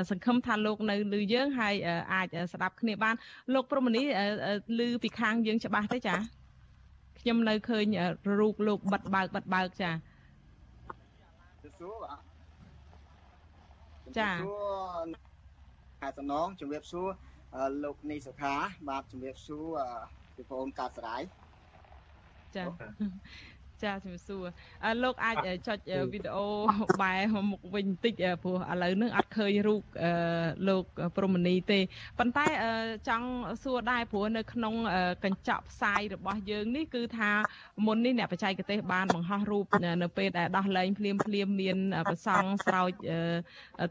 [0.09, 1.75] សង្ឃឹមថាលោកនៅលឺយើងហើយ
[2.13, 3.15] អាចស្ដាប់គ្នាបាន
[3.53, 4.01] លោកព្រមនី
[4.79, 6.15] លឺពីខាងយើងច្បាស់ទេចា
[7.19, 7.85] ខ្ញុំនៅឃើញ
[8.39, 9.89] រូបលោកបិទបើកបិទបើកចា
[11.79, 12.19] សួរបាទ
[14.19, 14.29] ចា
[16.01, 17.09] ខែសំណងជំរាបសួរ
[17.82, 18.54] លោកនីសុខា
[18.88, 19.66] បាទជំរាបសួរ
[20.36, 21.22] ពីបងកើតសរាយ
[22.56, 22.62] ចា
[23.84, 24.44] ចាជំរាបសួរ
[25.02, 25.36] លោកអាច
[25.68, 25.78] ចុច
[26.12, 26.46] វីដេអូ
[27.02, 27.20] បែរ
[27.50, 29.82] មុខវិញបន្តិចព្រោះឥឡូវនេះអត់ឃើញរូប
[30.68, 30.84] លោក
[31.16, 31.80] ព្រមនីទេ
[32.18, 32.46] ប៉ុន្តែ
[33.08, 33.28] ចង់
[33.62, 34.74] សួរដែរព្រោះនៅក្នុង
[35.24, 37.30] កញ្ចក់ផ្សាយរបស់យើងនេះគឺថា
[37.86, 39.64] មុននេះអ្នកបច្ចេកទេសបានបង្ហោះរូប
[40.02, 42.90] នៅពេលដែលដោះលែងភ្លាមភ្លាមមានប្រសង់ស្រោច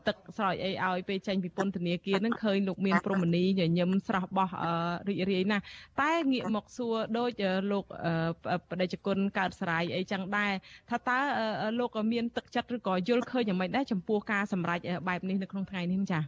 [0.08, 4.50] ទឹកស្រោចអីឲ្យពេលចេញពីពន្ធនាគារនឹងឃើញលោកមានព្រមនីញញឹមស្រស់បោះ
[5.08, 5.64] រីករាយណាស់
[6.02, 7.86] តែងាកមកសួរដូចលោក
[8.70, 10.52] បដិជគុណកើតស្រាយអីចឹងដែរ
[10.90, 11.18] ថាតើ
[11.80, 16.24] លោកក៏មានទឹកចិត្តឬក៏យល់ឃើញយ៉ាងម៉េចដែរចំពោះការសម្រេចបែបនេះនៅក្នុងថ្ងៃនេះចា៎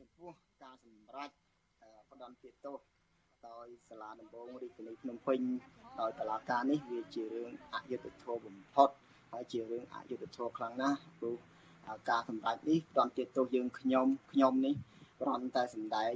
[0.00, 0.30] ចំពោះ
[0.62, 1.30] ការសម្រេច
[2.10, 2.78] ផ្ដន់ទោស
[3.48, 5.40] ដោយសាលាដំបងរាជធានីភ្នំពេញ
[6.00, 8.88] ដោយតឡាការនេះវាជារឿងអយុត្តិធម៌បំផុត
[9.32, 11.36] ហើយជារឿងអយុត្តិធម៌ខ្លាំងណាស់ព្រោះ
[12.10, 14.74] ការសម្រេចនេះផ្ដន់ទោសយើងខ្ញុំខ្ញុំនេះ
[15.20, 16.12] គ្រាន់តែសម្ដែង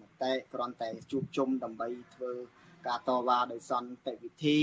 [0.00, 2.32] មតិគ្រាន់តែជួបជុំដើម្បីធ្វើ
[2.86, 4.58] ការតវ៉ាដោយសន្តិវិធី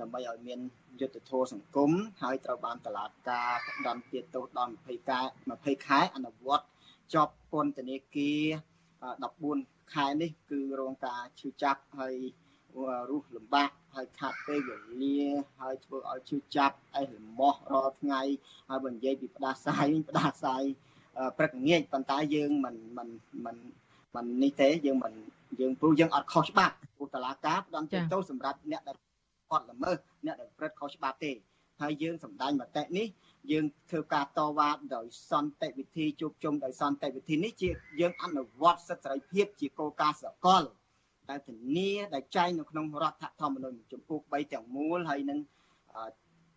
[0.00, 0.60] ដើម្បីឲ្យមាន
[1.00, 1.90] យុទ្ធធម៌សង្គម
[2.22, 5.20] ហើយត្រូវបានតឡាការផ្ដន់ទាទោសដល់20ខែ
[5.52, 6.66] 20ខែអនុវត្ត
[7.14, 8.42] ជាប់ពន្ធនាគារ
[9.14, 12.16] 14ខែនេះ គឺរងការឈឺចាប់ហើយ
[13.10, 15.20] រស់លំបាកហើយខាត់ពេលវេលា
[15.60, 18.22] ហើយធ្វើឲ្យឈឺចាប់អេះលំោះរាល់ថ្ងៃ
[18.68, 20.62] ហើយបើនិយាយពីផ្ដាសាយវិញផ្ដាសាយ
[21.38, 23.08] ព្រឹកងាយប៉ុន្តែយើងមិនមិន
[23.44, 23.56] មិន
[24.14, 25.12] មិននេះទេយើងមិន
[25.60, 28.96] យើងព្រោះយើងអត់ខុសច្បាប់ព្រោះតឡាការផ្ដំទោសសម្រាប់អ្នកដែល
[29.50, 31.32] គាត់ល្មើសអ្នកដែលព្រឹត្តខុសច្បាប់ទេ
[31.82, 33.06] ហើយយើងសម្ដែងមតិនេះ
[33.50, 37.68] យើងធ្វើការតវ៉ាដោយសន្តិវិធីជួបជុំដោយសន្តិវិធីនេះជា
[38.00, 40.62] យើងអនុវត្តសិទ្ធិសេរីភាពជាគោលការណ៍សកល
[41.30, 45.38] ដែលធានាដែលចែងនៅក្នុងរដ្ឋធម្មនុញ្ញចំពោះ3ទាំងមូលហើយនឹង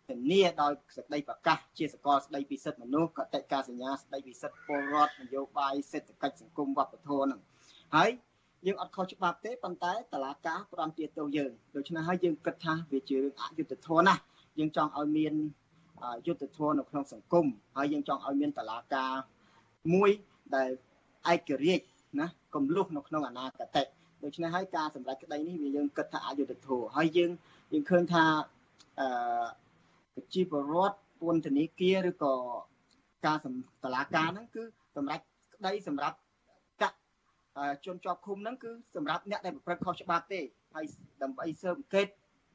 [0.08, 7.40] ធានាដោយសេចក្តីប្រកាសជាសកលស្តីពីសិទ្ធិមនុស្សកតិកាសញ្ញាស្តីពីសិទ្ធិពលរដ្ឋនយោបាយសេដ្ឋកិច្ចសង្គមវប្បធម៌ហ្នឹង
[7.96, 8.10] ហើយ
[8.66, 14.20] យើងអត់ខុសច្បាប់ទេប៉ុន្តែតឡាការផ្ដំទាទោសយើងដូច្នេះហើយយើងគិតថាវាជារឿងអយុត្តិធម៌ណាស់
[14.58, 15.34] យើងចង់ឲ្យមាន
[16.26, 17.46] យុត្តិធម៌នៅក្នុងសង្គម
[17.76, 19.12] ហើយយើងចង់ឲ្យមានតឡាការ
[19.94, 20.10] មួយ
[20.54, 20.70] ដែល
[21.32, 21.84] ឯករាជ្យ
[22.20, 23.76] ណាកំលុះនៅក្នុងអនាគត
[24.24, 27.30] ដូច្នេះហើយការសម្រេចក្តីនេះវាយើងគិតថាអយុត្តិធម៌ហើយយើង
[27.72, 28.24] យើងឃើញថា
[29.00, 29.08] អឺ
[30.14, 32.34] ប្រជាពលរដ្ឋពន្ធនាគារឬក៏
[33.26, 33.38] ការ
[33.84, 34.62] តឡាការហ្នឹងគឺ
[34.96, 35.22] សម្រាប់
[35.54, 36.16] ក្តីសម្រាប់
[37.84, 40.40] ជនជាប់ឃុំហ្នឹងគឺសម្រាប់អ្នកដែលប្រព្រឹត្តខុសច្បាប់ទេ
[40.74, 40.84] ហើយ
[41.22, 42.06] ដើម្បីស៊ើបអង្កេត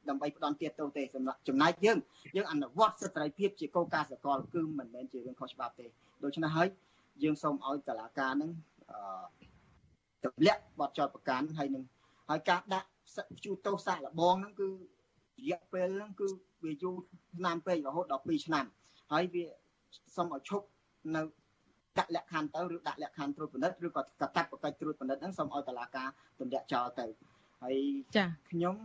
[0.08, 1.98] ដើម្បីផ្ដន់ទាទោសទេសម្រាប់ចំណែកយើង
[2.36, 5.86] យើងអនុវត្តសិទ្ធិសេរីភាពជាគោលការណ៍សកលគឺមិនមែនជារឿងខុសច្បាប់ទេ
[6.24, 6.68] ដូច្នេះហើយ
[7.22, 8.50] យើងសូមឲ្យតឡាការហ្នឹង
[8.90, 9.00] អឺ
[10.24, 11.84] ទម្លាក់បទចោតប្រកាន់ហើយនឹង
[12.30, 12.88] ហើយការដាក់
[13.44, 16.28] ជួទោសសាកលបងហ្នឹងគឺរយៈពេលហ្នឹងគឺ
[16.64, 16.96] វាយូរ
[17.36, 18.66] ឆ្នាំពេករហូតដល់2ឆ្នាំ
[19.12, 19.44] ហើយវា
[20.16, 20.66] សូមឲ្យឈប់
[21.16, 21.22] នៅ
[21.98, 26.08] ដាក់លក្ខខណ្ឌទៅឬដាក់លក្ខខណ្ឌត្រួតពិនិត្យឬក៏កតាត់បកិច្ចត្រួតពិនិត្យហ្នឹងសូមឲ្យតឡាការ
[26.40, 27.06] ទម្លាក់ចោលទៅ
[27.62, 27.76] ហើយ
[28.16, 28.76] ចាខ្ញុំ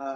[0.00, 0.08] អឺ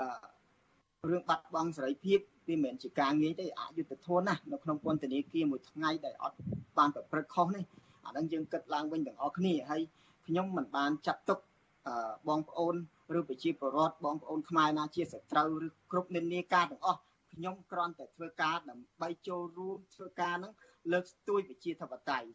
[1.10, 2.18] រឿងបាត់បង់សេរីភាព
[2.48, 6.36] វាមិនមែនជាការងាយទេអយុត្តិធម៌ណាស់នៅក្នុងពន្ធនាគារមួយថ្ងៃដែលអត់
[6.78, 7.64] បានប្រព្រឹត្តខុសនេះ
[8.04, 9.82] អាហ្នឹងយើងគិតឡើងវិញទាំងអស់គ្នាហើយ
[10.26, 11.38] ខ្ញុំមិនបានចាត់ទុក
[12.28, 12.74] បងប្អូន
[13.18, 17.00] ឬប្រជាពលរដ្ឋបងប្អូនខ្មែរណាជាសត្រូវឬគ្រប់និន្នាការទាំងអស់
[17.36, 20.54] ខ្ញុំគ្រាន់តែធ្វើការដើម្បីចូលរួមធ្វើការហ្នឹង
[20.92, 22.28] លើកស្ទួយប្រជាធិបតេយ្យ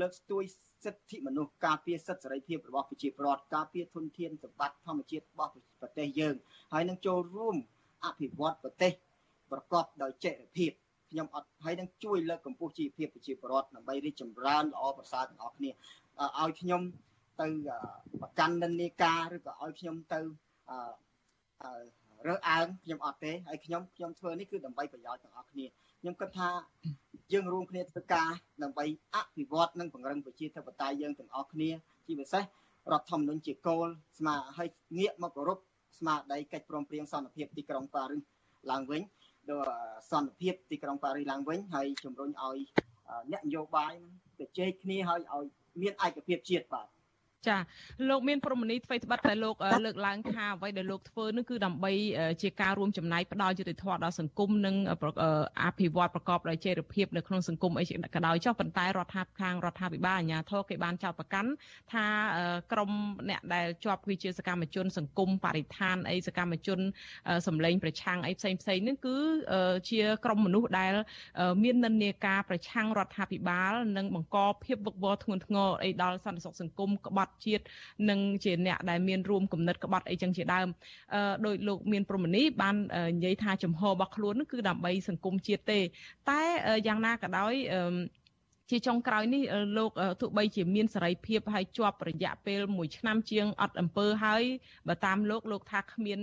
[0.00, 0.42] លើកស្ទួយ
[0.84, 6.34] សិទ្ធិមនុស្សការពារសិទ្ធិសេរីភាពរបស់ប្រជាពលរដ្ឋការពារធនធានសម្បត្តិធម្មជាតិរបស់ប្រទេសយើង
[6.72, 7.56] ហើយនឹងចូលរួម
[8.04, 8.92] អភិវឌ្ឍប្រទេស
[9.52, 10.70] ប្រកបដោយចីរភាព
[11.10, 15.70] ខ្ញុំអត់ហើយនឹងជួយលើកកម្ពស់ជីវភាពប្រជាពលរដ្ឋដើម្បីរីកចម្រើនល្អប្រសើរទាំងអស់គ្នា
[16.40, 16.82] ឲ្យខ្ញុំ
[17.40, 17.48] ទៅ
[18.20, 20.20] ប្រកាន់និន្នាការឬក៏ឲ្យខ្ញុំទៅ
[22.26, 25.66] រើសអើងខ្ញុំអត់ទេហើយខ្ញុំខ្ញុំធ្វើនេះគឺដើម្បីប្រយោជន៍ទាំងអស់គ្នា
[26.00, 26.48] ខ្ញុំគិតថា
[27.32, 28.30] យើងរួមគ្នាធ្វើការ
[28.62, 31.70] ដើម្បីអភិវឌ្ឍនិងពង្រឹងប្រជាធិបតេយ្យយើងទាំងអស់គ្នា
[32.06, 32.44] ជាពិសេស
[32.92, 33.86] រដ្ឋធម្មនុញ្ញជាគោល
[34.18, 35.58] ស្មាឲ្យងាកមកគោរព
[35.98, 38.22] ស្មារតីកិច្ចព្រមព្រៀងសន្តិភាពទីក្រុងប៉ារីស
[38.70, 39.02] ឡើងវិញ
[39.50, 39.72] ដល់
[40.10, 42.58] សន្តិភាពទីក្រុងប៉ារីសឡើងវិញហើយជំរុញឲ្យ
[43.32, 43.94] អ្នកនយោបាយ
[44.38, 45.44] ទៅជែកគ្នាឲ្យឲ្យ
[45.80, 46.86] មានឯកភាពជាតិបាទ
[47.46, 47.58] ចា
[48.08, 51.92] លោកមានប្រមនីអ្វីត្បិតតែលោកលើកឡើងថាអ្វីដែលលោកធ្វើនោះគឺដើម្បី
[52.42, 54.76] ជាការរួមចំណែកផ្ដល់យុត្តិធម៌ដល់សង្គមនិង
[55.64, 57.84] អភិវឌ្ឍប្រកបដោយចីរភាពនៅក្នុងសង្គមអី
[58.14, 61.50] ក៏ដោយចុះប៉ុន្តែរដ្ឋាភិបាលខាងរដ្ឋាភិបាលអាជ្ញាធរគេបានចោទប្រកាន់
[61.92, 62.06] ថា
[62.72, 62.90] ក្រម
[63.30, 66.78] អ្នកដែលជាប់គឺជាសកម្មជន សង្គមបរិស្ថានអីសកម្មជន
[67.46, 69.16] សម្លេងប្រឆាំងអីផ្សេងផ្សេងនេះគឺ
[69.90, 70.92] ជាក្រមមនុស្សដែល
[71.62, 77.64] មាននិន្នាការប្រឆាំងរដ្ឋាភិបាល និងបង្កភាពវឹកវរធ្ងន់ធ្ងរអីដល់សន្តិសុខសង្គមក្បត់ត់ជាតិ
[78.10, 80.68] និងជាអ្នកដែលមានរួមគំនិតក្បត់អីចឹងជាដើម
[81.14, 82.76] អឺដោយលោកមានប្រមនីបាន
[83.16, 85.80] និយាយថាចំហរបស់ខ្លួនគឺដើម្បីសង្គមជាតិទេ
[86.30, 86.40] តែ
[86.86, 87.96] យ៉ាងណាក៏ដោយអឺ
[88.70, 89.42] ជាចុងក្រោយនេះ
[89.78, 89.90] លោក
[90.20, 94.42] ទោះបីជាមានសេរីភាពហើយជាប់រយៈពេល1ឆ្នាំជាងអត់អំពើហើយ
[94.88, 96.18] បើតាមលោកលោកថាគ្មាន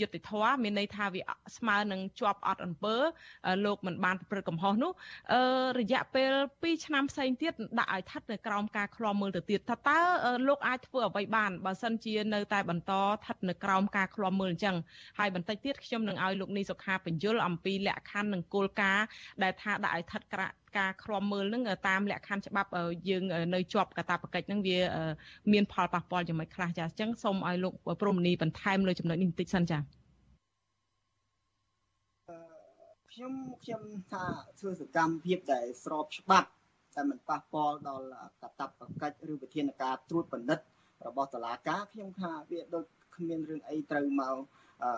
[0.00, 1.22] យុត្តិធម៌មានន័យថាវា
[1.56, 2.96] ស្មើនឹងជាប់អត់អំពើ
[3.64, 4.92] លោកមិនបានប្រព្រឹត្តកំហុសនោះ
[5.80, 10.00] រយៈពេល2ឆ្នាំផ្សេងទៀតដាក់ឲ្យស្ថិតនៅក្រោមការឃ្លាំមើលទៅទៀតថាតើ
[10.48, 14.76] លោកអាចធ្វើអ្វីបានបើសិនជានៅតែបន្តស្ថិតនៅក្រោមការឃ្លាំមើលអញ្ចឹង
[15.18, 19.06] ហើយបន្តិចទៀតខ្ញុំនឹងឲ្យលោកនីសុខាបញ្យលអំពីលក្ខខណ្ឌនិងគោលការណ៍
[19.42, 20.59] ដែលថាដាក់ឲ្យស្ថិតការ
[21.02, 22.70] ឃ្លាំមើលនឹងតាមលក្ខខណ្ឌច្បាប់
[23.08, 23.22] យើង
[23.54, 24.78] នៅជាប់កាតព្វកិច្ចនឹងវា
[25.52, 29.78] មានផលប៉ះពាល់យ៉ាងម៉េចខ្លះចាអញ្ចឹងសូមឲ្យលោកព្រមនីបន្ថែមលើចំណុចនេះបន្តិចសិនចា
[33.12, 33.32] ខ្ញុំ
[33.64, 34.24] ខ្ញុំថា
[34.58, 36.48] ធ្វើសកម្មភាពដែលស្របច្បាប់
[36.96, 38.06] តែមិនប៉ះពាល់ដល់
[38.42, 40.64] កាតព្វកិច្ចឬវិធានការត្រួតពិនិត្យ
[41.06, 42.84] របស់តុលាការខ្ញុំថាវាដូច
[43.16, 44.36] គ្មានរឿងអីត្រូវមក
[44.84, 44.90] អឺ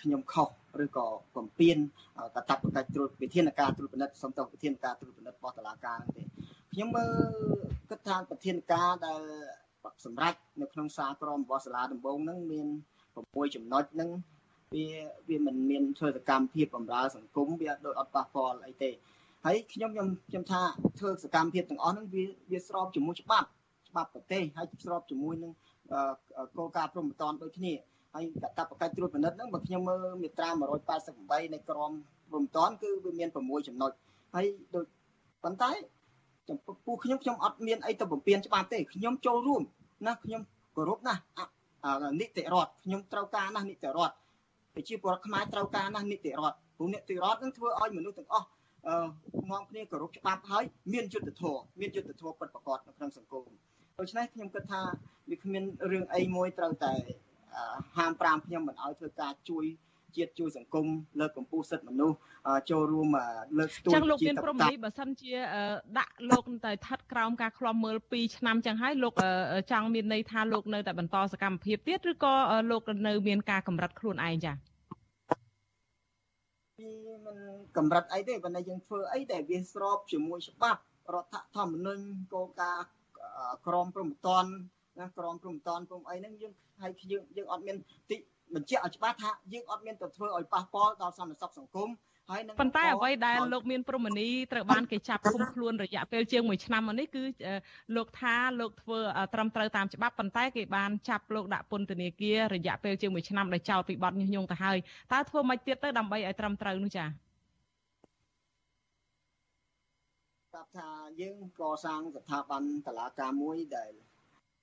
[0.00, 0.48] ខ្ញុំខុស
[0.84, 1.76] ឬក៏បំពេញ
[2.34, 6.22] កតបកិច្ចត្រួតវិធានការត្រួតពិនិត្យសំទោសវិធានការត្រួតពិនិត្យរបស់តុលាការហ្នឹងទេ
[6.72, 7.12] ខ្ញុំមើល
[7.90, 9.20] គិតថាវិធានការដែល
[10.04, 12.66] សម្រាប់នៅក្នុងសារក្រមរបស់សាលាដំបងហ្នឹងមាន
[13.10, 14.10] 6ចំណុចហ្នឹង
[14.74, 14.86] វា
[15.28, 18.90] វាមិនមានធ្វើសកម្មភាពបម្រើសង្គមវាដូចអត់ប៉ះពាល់អីទេ
[19.44, 20.62] ហើយខ្ញុំខ្ញុំខ្ញុំថា
[20.98, 23.48] ធ្វើសកម្មភាពទាំងអស់ហ្នឹងវាវាស្របជាមួយច្បាប់
[23.88, 25.52] ច្បាប់ប្រទេសហើយស្របជាមួយនឹង
[26.58, 27.72] គោលការណ៍ព្រំប្រទានដូចគ្នា
[28.14, 30.48] ហើយកតបកិច្ចត្រួតពិនិត្យហ្នឹងបើខ្ញុំមើលមាត្រា
[31.00, 31.90] 188នៃក្រម
[32.30, 33.90] ព្រំតាន់គឺវាមាន6ចំណុច
[34.34, 34.84] ហើយដូច
[35.44, 35.70] ប៉ុន្តែ
[36.48, 39.62] ចំពោះខ្ញុំខ្ញុំអត់មានអីទៅបំពេញច្បាប់ទេខ្ញុំចូលរួម
[40.06, 40.40] ណាខ្ញុំ
[40.76, 41.20] គោរពណាស់
[42.20, 44.14] នីតិរដ្ឋខ្ញុំត្រូវការណាស់នីតិរដ្ឋ
[44.74, 48.46] ប្រជាពលរដ្ឋខ្មែរត្រូវការណាស់នីតិរដ្ឋព្រោះនីតិរដ្ឋនឹងធ្វើឲ្យមនុស្សទាំងអស់
[48.86, 53.44] អឺនាំគ្នាគោរពច្បាប់ហើយមានយុត្តិធម៌មានយុត្តិធម៌ពិតប្រាកដនៅក្នុងសង្គម
[53.98, 54.80] ដូច្នេះខ្ញុំគិតថា
[55.30, 56.94] វាគ្មានរឿងអីមួយត្រូវតែ
[57.96, 59.64] ហាម5ខ្ញុំមិនឲ្យធ្វើការជួយ
[60.16, 60.86] ជាតិជួយសង្គម
[61.20, 62.16] លើកកម្ពស់សិទ្ធិមនុស្ស
[62.70, 63.08] ចូលរួម
[63.58, 65.32] លើកស្ទួយជាចឹងលោកមានព្រមនីបើសិនជា
[65.98, 69.14] ដាក់លោកតែស្ថិតក្រោមការឃ្លាំមើល2ឆ្នាំចឹងហើយលោក
[69.72, 72.34] ចង់មានន័យថាលោកនៅតែបន្តសកម្មភាពទៀតឬក៏
[72.70, 74.56] លោកនៅមានការកម្រិតខ្លួនឯងចា៎
[76.78, 76.88] ពី
[77.26, 77.36] មិន
[77.76, 80.80] កម្រិតអីទេប៉ុន្តែយើងធ្វើអីដែលវាស្របជាមួយច្បាប់
[81.14, 82.86] រដ្ឋធម្មនុញ្ញគោលការណ៍
[83.66, 84.44] ក្រមព្រំប្រទាន
[85.00, 87.76] ណាក្រមព្រំប្រទានព្រំអីហ្នឹងយើងហើយយើងយើងអត់មាន
[88.10, 88.16] តិ
[88.54, 91.90] បញ្ជាក់ឲ្យច្បាស់ថាយើងអត់មានទៅធ្វើឲ្យប៉ះពាល់ដល់សន្តិសុខសង្គម
[92.30, 97.22] ហើយនឹងប៉ុន្តែអ្វីដែលលោកមានព្រមនីត្រូវបានគេចាប់ឃុំខ្លួនរយៈពេលជាង1ឆ្នាំមកនេះគឺ
[97.96, 98.98] លោកថាលោកធ្វើ
[99.34, 104.78] ត្រឹមត្រូវតាមច្បាប់ប៉ុន្តែគេបានចាប់លោកដាក់ពន្ធនាគាររយៈពេលជាង1ឆ្នាំដោយចោទពីបទញុះញង់ទៅហើយ
[105.12, 107.08] តើធ្វើម៉េចទៀតទៅដើម្បីឲ្យត្រឹមត្រូវនោះចា៎
[110.50, 110.90] ស្រាប់ថា
[111.20, 113.92] យើងកសាងស្ថាប័នតឡាការមួយដែល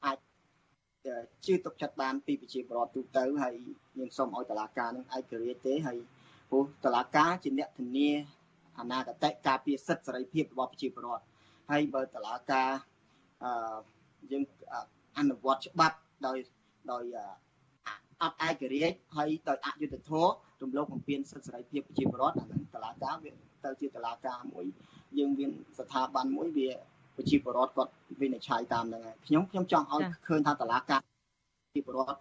[0.05, 0.17] អាច
[1.45, 3.53] ជឿទុកចិត្តបានពីប្រជាពលរដ្ឋទូទៅហើយ
[3.97, 5.97] យើងសូមឲ្យតឡាការនឹងឯករាជ្យទេហើយ
[6.49, 8.09] ព្រោះតឡាការជាអ្នកធានា
[8.79, 11.23] អនាគតការពារសិទ្ធិសេរីភាពរបស់ប្រជាពលរដ្ឋ
[11.71, 12.69] ហើយបើតឡាការ
[13.43, 13.51] អឺ
[14.31, 14.43] យើង
[15.17, 15.97] អនុវត្តច្បាប់
[16.27, 16.37] ដោយ
[16.91, 17.03] ដោយ
[18.21, 20.29] អត់ឯករាជ្យហើយដោយអយុត្តិធម៌
[20.61, 23.31] រំលោភបំពានសិទ្ធិសេរីភាពប្រជាពលរដ្ឋអានឹងតឡាការវា
[23.65, 24.65] ទៅជាតឡាការមួយ
[25.17, 26.69] យើងមានស្ថាប័នមួយវា
[27.19, 27.91] ប្រជាពលរដ្ឋគាត់
[28.21, 32.19] វិនិច្ឆ័យតាមហ្នឹងហើយខ្ញុំខ្ញុំចង់ឲ្យឃើញថាតឡាការប្រជាពលរដ្ឋ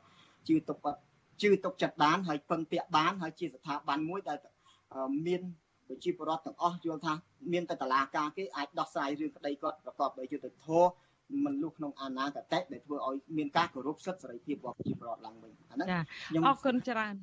[0.49, 0.99] ជឿទុកគាត់
[1.43, 4.39] ជឿទុកចិត្តបានហើយពឹងពាក់បានហើយជាស្ថាប័នមួយដែល
[5.27, 5.41] មាន
[5.89, 7.13] ប្រជាពលរដ្ឋទាំងអស់យល់ថា
[7.53, 10.91] មានតែតឡាការគេអាចដោះស្រាយរឿងក្តីគាត់ប្រកបដោយយុត្តិធម៌
[11.45, 15.89] មិនលុះក្នុងអនាគតដែលធ្វើឲ្យមានការគោរពសិទ្ធិសេរីភាពរបស់ប្រជាពលរដ្ឋឡើងវិញអាហ្នឹង
[16.29, 17.15] ខ្ញុំអរគុណច្រើន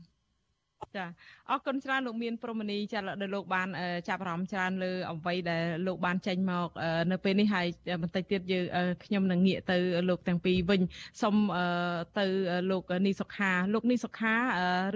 [0.96, 1.06] ចា
[1.50, 3.68] អរគុណច្រើនលោកមានព្រមនីចាដែលលោកបាន
[4.10, 6.70] ចាប់អារម្មណ៍ច្រើនលើអ្វីដែលលោកបានចេញមក
[7.12, 7.68] នៅពេលនេះហើយ
[8.02, 8.66] បន្តិចទៀតយើង
[9.06, 9.78] ខ្ញុំនឹងងាកទៅ
[10.10, 10.82] លោកទាំងពីរវិញ
[11.22, 11.36] សូម
[12.20, 12.26] ទៅ
[12.72, 14.36] លោកនីសុខាលោកនីសុខា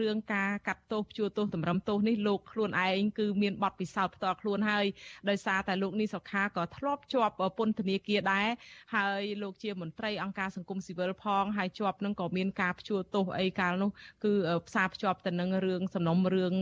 [0.02, 4.86] រឿងការកាត់ទោសជួទោសតម្រឹមទោសនេះលោកខ្លួនឯងគឺមានបទពិសោធន៍ផ្ទាល់ខ្លួនហើយ
[5.30, 8.48] ដោយសារតែលោកនីសុខាក៏ធ្លាប់ជាប់ពន្ធនាគារដែរ
[8.96, 13.90] ហើយលោកជាមន្ត្រីអង្គការសង្គមស៊ីវិលផងហើយជាប់នឹងក៏មានការព្យួរទោសអីកាលនោះ
[14.24, 14.32] គឺ
[14.68, 16.54] ផ្សារភ្ជាប់ទៅនឹងរឿងរឿងសំណុំរឿង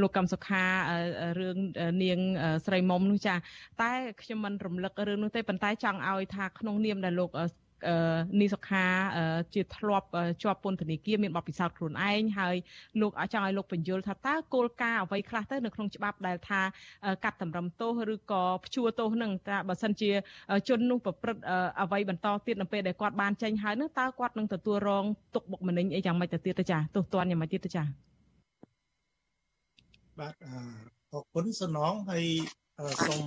[0.00, 0.64] លោកកម្មសុខា
[1.40, 1.56] រឿង
[2.02, 2.18] នាង
[2.66, 3.34] ស្រីមុំនោះចា
[3.82, 3.92] តែ
[4.22, 7.30] ខ្ញុំមិនរំលឹករឿងនោះទេប៉ុន្តែចង់ឲ្យថាក្នុងនាមដែលលោក
[8.40, 8.84] នីសុខា
[9.54, 10.08] ជាធ្លាប់
[10.42, 12.56] ជាប់ពន្ធនាគារមានបទពិសោធន៍ខ្លួនឯងហើយ
[13.00, 16.60] លោកចង់ឲ្យលោកបញ្យល់ថាតើគោលការណ៍អ្វីខ្លះទៅនៅក្នុងច្បាប់ដែលថា
[17.24, 20.10] កាត់តម្រឹមទោសឬក៏ព្យួរទោសនឹងតើបើសិនជា
[20.68, 21.42] ជននោះប្រព្រឹត្ត
[21.82, 25.04] អ្វីបន្តទៀតនៅពេលដែលគាត់បានចេញហើយនោះតើគាត់នឹងទទួលរង
[25.34, 28.09] ទុកបុកម្នេញអីយ៉ាងម៉េចទៅទៀតទៅចាទោសទណ្ឌយ៉ាងម៉េចទៀតទៅចា
[30.20, 30.34] បាទ
[31.12, 32.24] អរគុណសំណងហើយ
[33.06, 33.24] សូម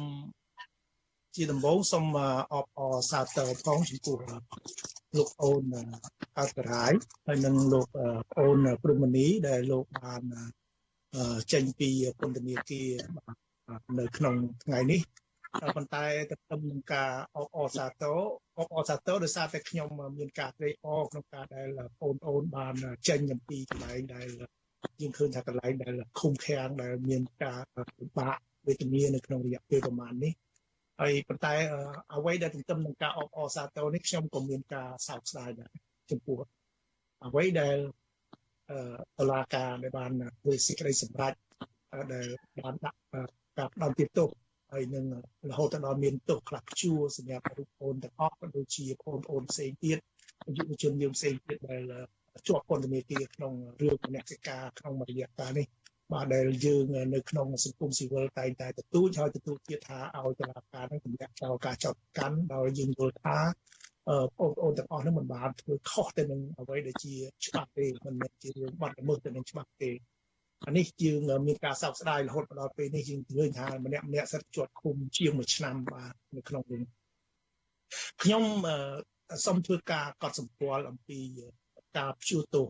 [1.36, 2.06] ជាដំបូងសូម
[2.54, 4.18] អបអរសាទរផងចំពោះ
[5.18, 5.64] លោកអូន
[6.38, 6.94] អតរាយ
[7.26, 7.88] ហើយនិងលោក
[8.38, 10.22] អូនព្រំមនីដែលលោកបាន
[11.54, 11.90] ចេញពី
[12.20, 12.90] ពន្ធនាគារ
[14.00, 15.02] នៅក្នុងថ្ងៃនេះ
[15.76, 18.18] ប៉ុន្តែទៅទៅនឹងការអបអរសាទរ
[18.60, 21.68] អបអរសាទរដោយសារតែខ្ញុំមានការត្រេកអរក្នុងការដែល
[22.00, 22.74] បងអូនបាន
[23.08, 24.30] ចេញអំពីកន្លែងដែល
[25.02, 27.62] យើងឃើញថាកន្លែងដែលឃុំឃាំងដែលមានការ
[27.98, 28.38] ពិបាក
[28.68, 30.34] វេទនានៅក្នុងរយៈពេលប្រហែលនេះ
[31.02, 31.54] ហើយប៉ុន្តែ
[32.16, 35.72] អ្វីដែលទន្ទឹមនឹងការអបអរសាទរនេះខ្ញុំក៏មានការសោកស្ដាយដែរ
[36.12, 36.38] ចំពោះ
[37.26, 37.78] អ្វីដែល
[39.18, 41.34] តឡាការដែលបានធ្វើសេចក្តីសម្រេច
[42.14, 42.28] ដែល
[42.60, 43.00] បានដាក់
[43.58, 44.30] ការផ្ដំទៀតទោស
[44.72, 45.06] ហើយនឹង
[45.50, 49.98] រហូតដល់មានទោសខ្លះជួសម្រាប់រូបអូនទាំងអស់ក៏ដូចជាបងប្អូនផ្សេងទៀត
[50.58, 51.84] យុវជនយើងផ្សេងទៀតដែល
[52.48, 55.68] ជាប់ពន្ធនាគារក្នុងរឿងមនសិការក្នុងរយៈកាលនេះ
[56.14, 63.38] បាទដែលយើងនៅក្នុងសង្គមស៊ីវិលតែងតែទទូចហើយទទូចទៀតថាឲ្យតុលាការនឹងទម្លាក់ចោលការចោទកាន់ដោយយើងយល់ថា
[64.38, 67.14] បងប្អូនទាំងអស់នឹងមិនបានធ្វើខុសទៅនឹងអ្វីដែលជា
[67.46, 69.92] ច្បាប់ទេមិនមែនជារឿងបាត់ល្មើសទៅនឹងច្បាប់ទេ
[70.66, 76.82] អានេះយើងមានការសោកស្ដាយរហូតដល់ពេលនេះយើងឃើញថាម្នាក់ម្នាក់សិតជាប់ឃុំជាង1ឆ្នាំបាទនៅក្នុងវិញ
[78.22, 78.44] ខ្ញុំ
[79.46, 81.20] សូមធ្វើការកត់សម្គាល់អំពី
[81.98, 82.68] ការព្យួរទោស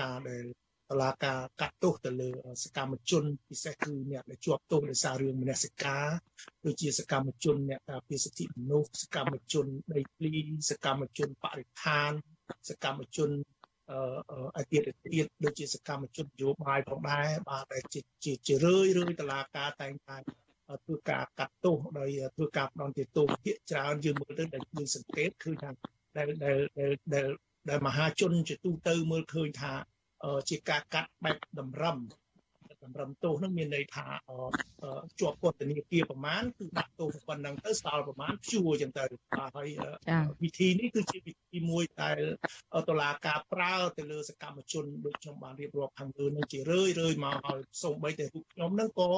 [0.00, 0.44] ការដែល
[0.90, 2.30] តឡាការកាត់ទោសទៅលើ
[2.64, 6.06] សកម្មជនពិសេសគឺអ្នកដែលជាប់ទោសដោយសាររឿងមនសិការ
[6.66, 10.32] ដូចជាសកម្មជនអ្នកការពារសិទ្ធិមនុស្សសកម្មជនដីធ្លី
[10.70, 12.10] សកម្មជនបរិស្ថាន
[12.68, 13.30] សកម្មជន
[13.90, 18.00] អឺអតិថិទៀតដូចជាសកម្មជននយោបាយផងដែរបាទដែលជា
[18.46, 20.16] ជារឿយរឿយតឡាការតែងតែ
[20.84, 25.70] ធ្វើការកាត់ទោសដោយធ្វើការផ្ដន់ទោសភាគច្រើនយើងមើលទៅដែលយើងសង្កេតគឺថា
[26.16, 26.58] ដែលដែល
[27.14, 27.28] ដែល
[27.70, 29.72] ដែលមហាជនជាទូទៅមើលឃើញថា
[30.48, 31.98] ជាការកាត់បែបតម្រឹម
[32.84, 34.06] តម្រឹមទោសនឹងមានន័យថា
[35.20, 39.04] ជាប់ពន្ធនាគារប្រមាណគឺដាក់ទោសប៉ុណ្ណឹងទៅសល់ប្រមាណព្យួរចឹងទៅ
[39.38, 39.68] បាទហើយ
[40.42, 42.18] វិធីនេះគឺជាវិធីមួយដែល
[42.88, 49.10] តុលាការប្រើទៅលើសកម្មជនដូចខ្ញុំបានរៀបរាប់ខាងលើនឹងជារឿយរឿយមកឲ្យសូម្បីតែពួកខ្ញុំនឹងក៏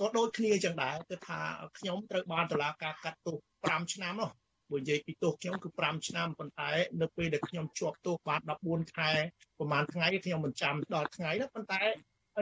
[0.00, 1.40] ក៏ដូចគ្នាចឹងដែរគឺថា
[1.78, 3.36] ខ្ញុំត្រូវបានតុលាការកាត់ទោស
[3.68, 4.30] 5ឆ្នាំនោះ
[4.72, 9.10] បើនិយាយពីទោសខ្ញុំគឺ5ឆ្នាំប៉ុន្តែនៅពេលដែលខ្ញុំជាប់ទោសបាន14ខែ
[9.58, 11.82] ប្រហែលថ្ងៃខ្ញុំមិនចាំដល់ថ្ងៃណាប៉ុន្តែ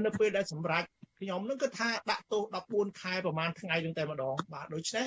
[0.07, 0.85] នៅពេលដែលសម្រេច
[1.20, 5.07] ខ្ញុំនឹងគឺថាដាក់ទោស14ខែប្រហែលថ្ងៃនឹងតែម្ដងបាទដូច្នេះ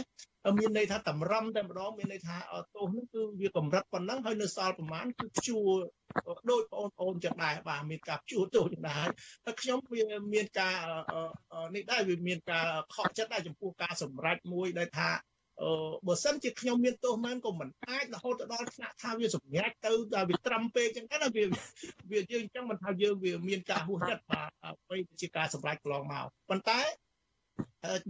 [0.59, 2.35] មានន័យថាតម្រឹមតែម្ដងមានន័យថា
[2.75, 5.71] ទោសនឹងគឺវាកម្រិតប៉ុណ្ណឹងហើយនៅសល់ប្រហែលគឺព្យួរ
[6.49, 9.07] ដោយបងប្អូនចឹងដែរបាទមានការព្យួរទោសចឹងដែរ
[9.45, 10.03] តែខ្ញុំវា
[10.33, 10.75] មានការ
[11.75, 12.65] នេះដែរវាមានការ
[12.95, 15.30] ខកចិត្តដែរចំពោះការសម្រេចមួយដែលថាអឺ
[16.07, 21.43] បើសិនជាខ្ញុំមានទោសមែនក៏មិនអាចរហូតដល់ថ្នាក់ថាវាសម្ញាច់ទៅដល់វាត្រឹមពេកចឹងណាវា
[22.11, 26.79] វាយើងអញ្ចឹងមិនថាយើងវាមានការហួសចិត្តបាទអ្វីជាការសម្រេចកន្លងមកប៉ុន្តែ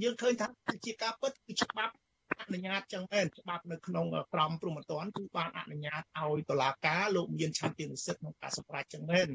[0.03, 0.47] យើងឃើញថា
[0.85, 1.93] ជាការពិតគឺច្បាប់
[2.39, 9.27] អនុញ្ញាតចឹងមែនច្បាប់នៅក្នុងក្រមព្រហ្មទណ្ឌគឺបានអនុញ្ញាតឲ្យតុលាការលោកមានឆន្ទៈនិស្សិតក្នុងការសម្រេចចឹងមែន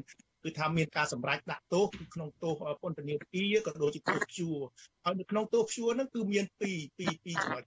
[0.47, 4.57] គឺថាមានការសម្រេចដាក់ទោសក្នុងទោសពន្ធនាគារក៏ដូចជាទោសព្យួរ
[5.05, 7.63] ហើយនៅក្នុងទោសព្យួរហ្នឹងគឺមានពីរពីរពីរចំណុច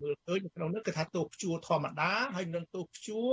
[0.00, 3.30] មើលឃើញនៅក្នុងនោះគឺថាទោសព្យួរធម្មតាហើយនិងទោសព្យួរ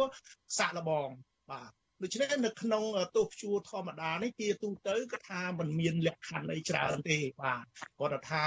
[0.58, 1.10] សាក់លបង
[1.52, 1.72] បាទ
[2.04, 2.84] ដូច្នេះនៅក្នុង
[3.16, 7.64] ទោសព្យួរធម្មតានេះជាទូទៅគឺថាมันមានលក្ខខណ្ឌអីច្រើនទេបាទ
[8.00, 8.44] គាត់ថា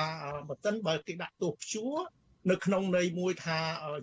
[0.49, 1.95] បើមិនបើគេដាក់ទោសព្យួរ
[2.51, 3.59] នៅក្នុងន័យមួយថា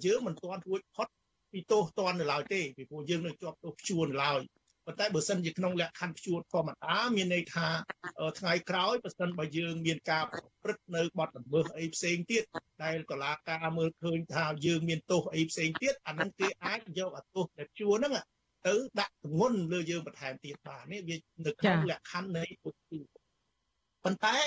[0.05, 1.07] យើងមិនទាន់រួចផុត
[1.51, 4.41] ពីទោសតន់នៅឡើយទេពីព្រោះយើងនៅជាប់ទោសព្យួរនៅឡើយ
[4.89, 7.67] ប៉ុន្តែបើសិនជាក្នុងលក្ខខណ្ឌព្យួរធម្មតាមានន័យថា
[8.39, 10.23] ថ្ងៃក្រោយបើសិនបើយើងមានការ
[10.63, 12.43] ព្រឹត្តនៅបទល្មើសអីផ្សេងទៀត
[12.83, 18.13] ដែលតឡាការមើលឃើញថាយើងមានទោសអីផ្សេងទៀតអានឹងគេអាចយកអាទោសដែលព្យួរហ្នឹង
[18.67, 21.15] ទៅដាក់ទងន់លើយើងបន្ថែមទៀតបាទនេះវា
[21.45, 22.93] នៅក្នុងលក្ខខណ្ឌនៃពុទ្ធ
[24.03, 24.37] ប៉ុន្តែ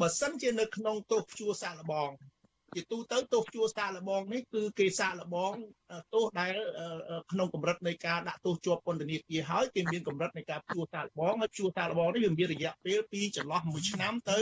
[0.00, 2.08] បើសិនជានៅក្នុងទោសព្យួរសាកល្បង
[2.76, 5.52] ជាទូទៅទោសជួសាកល្បងនេះគឺគេសាកល្បង
[6.14, 6.54] ទោសដែល
[7.32, 14.38] ក្នុងកម្រិតនៃការដាក់ទោសជាប់ពន្ធនាគារហើយគេមានកម្រិតនៃការជួសាកល្បងហើយជួសាកល្បងនេះវាមានរយៈពេលពីចន្លោះ1ឆ្នាំទៅ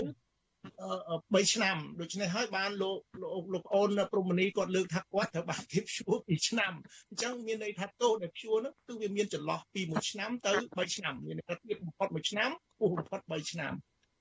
[0.65, 6.73] 3ឆ្នាំដូច្នេះហើយបានលោកលោកលោកអូនព្រំមនីគាត់លើកថាគាត់ត្រូវបានគេព្យួរ2ឆ្នាំ
[7.09, 13.73] អញ្ចឹងមានន័យថាទោសដែលព្យួរនោះគឺវាមានចន្លោះពី1ឆ្នាំទៅ3ឆ្នាំមានន័យថាទៀតបំផុត1ឆ្នាំខ្ពស់បំផុត3ឆ្នាំ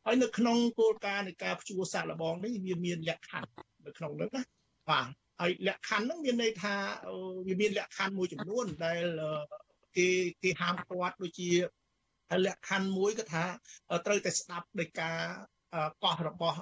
[0.05, 4.41] ហើយនៅក្នុងគោលការណ៍នៃការព្យួរសាកល្បងនេះវាមានលក្ខខណ្ឌ នៅក្នុងនោះណា
[4.89, 5.07] បាទ
[5.39, 6.75] ហើយលក្ខខណ្ឌហ្នឹងមានន័យថា
[7.47, 9.03] វាមានលក្ខខណ្ឌមួយចំនួនដែល
[9.97, 10.07] គេ
[10.43, 11.49] គេហាមឃាត់ដូចជា
[12.45, 13.43] លក្ខខណ្ឌមួយគឺថា
[14.05, 15.17] ត្រូវតែស្ដាប់ដោយការ
[16.03, 16.57] កោះរបស់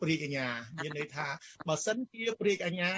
[0.00, 0.46] ព្រាជអាញា
[0.82, 1.26] មានន័យថា
[1.68, 2.90] បើសិនជាព្រាជអាញា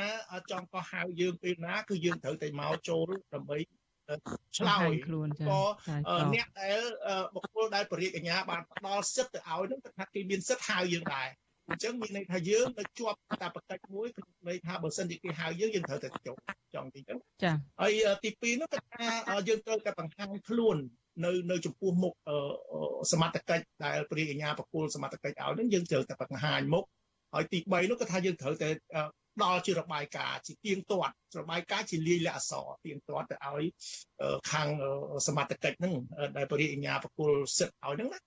[0.51, 3.59] ចង់កោះហៅយើងពេលណាគឺយើងត្រូវតែមកចូលដើម្បី
[4.57, 5.61] ឆ្លើយខ្លួនចាក៏
[6.35, 6.79] អ្នកដែល
[7.35, 11.29] បុគ្គលដែលបរិយាញ្ញាបានផ្ដល់សិទ្ធិទៅឲ្យនឹងគឺថាគេមានសិទ្ធិហៅយើងដែរ
[11.69, 16.37] អញ្ចឹងមានន័យថាយើងនៅជាប់តាបកិច្ចមួយគឺន័យថាបើសិនជាគេហៅយើងយើងត្រូវតែចុះ
[16.75, 17.93] ចង់ទីទៅចាហើយ
[18.25, 19.07] ទី2នោះគឺថា
[19.49, 20.77] យើងត្រូវតែបង្ហាញខ្លួន
[21.25, 22.15] នៅនៅចំពោះមុខ
[23.13, 26.85] សមត្ថកិច្ចដែលព្រះអញ្ញាបកុលសមត្ថកិច្ចឲ្យនឹងយើងត្រូវតែបង្ហាញមុខ
[27.35, 28.69] ហើយទី3នោះគឺថាយើងត្រូវតែ
[29.45, 33.65] ដល់ជារបាយការណ៍ជាទៀងទាត់របាយការណ៍ជាលាយលក្ខអក្សរទៀងទាត់ទៅឲ្យ
[34.53, 34.69] ខាង
[35.27, 35.95] សមត្ថកិច្ចហ្នឹង
[36.37, 38.19] ដែលបរិញ្ញាញ្ញា បកុលសិទ្ធឲ្យហ្នឹងណា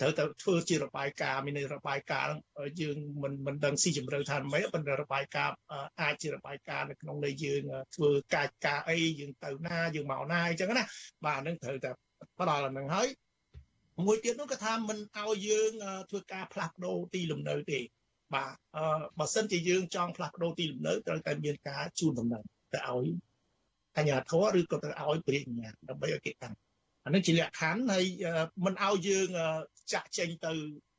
[0.00, 2.36] ត្រូវទៅធ្វើជារបាយការណ៍មានន័យរបាយការណ៍
[2.80, 5.56] យើងមិនមិនដឹងស៊ីជម្រៅថាម៉េចប៉ុន្តែរបាយការណ៍
[6.02, 7.62] អាចជារបាយការណ៍នៅក្នុងនៃយើង
[7.94, 10.84] ធ្វើកាយការអីយើងទៅណាយើងមកណាអញ្ចឹងណា
[11.26, 11.90] បាទហ្នឹងត្រូវតែ
[12.38, 13.08] ផ្ដល់អាហ្នឹងហើយ
[14.06, 15.72] មួយទៀតនោះក៏ថាមិនឲ្យយើង
[16.10, 17.80] ធ្វើការផ្លាស់ប្ដូរទីលំនៅទេ
[18.34, 22.42] បាទអឺបើសិនជាយើងចង់ផ្លាស់ប្ដូរទីលំនៅត្រូវតែមានការជូនដំណឹង
[22.74, 23.06] ទៅឲ្យ
[23.96, 26.54] អញ្ញាធរឬក៏ទៅឲ្យព្រះអញ្ញាដើម្បីឲ្យគេតាំង
[27.04, 28.04] អានេះជាលក្ខខណ្ឌហើយ
[28.64, 29.28] មិនឲ្យយើង
[29.92, 30.52] ចាក់ចេញទៅ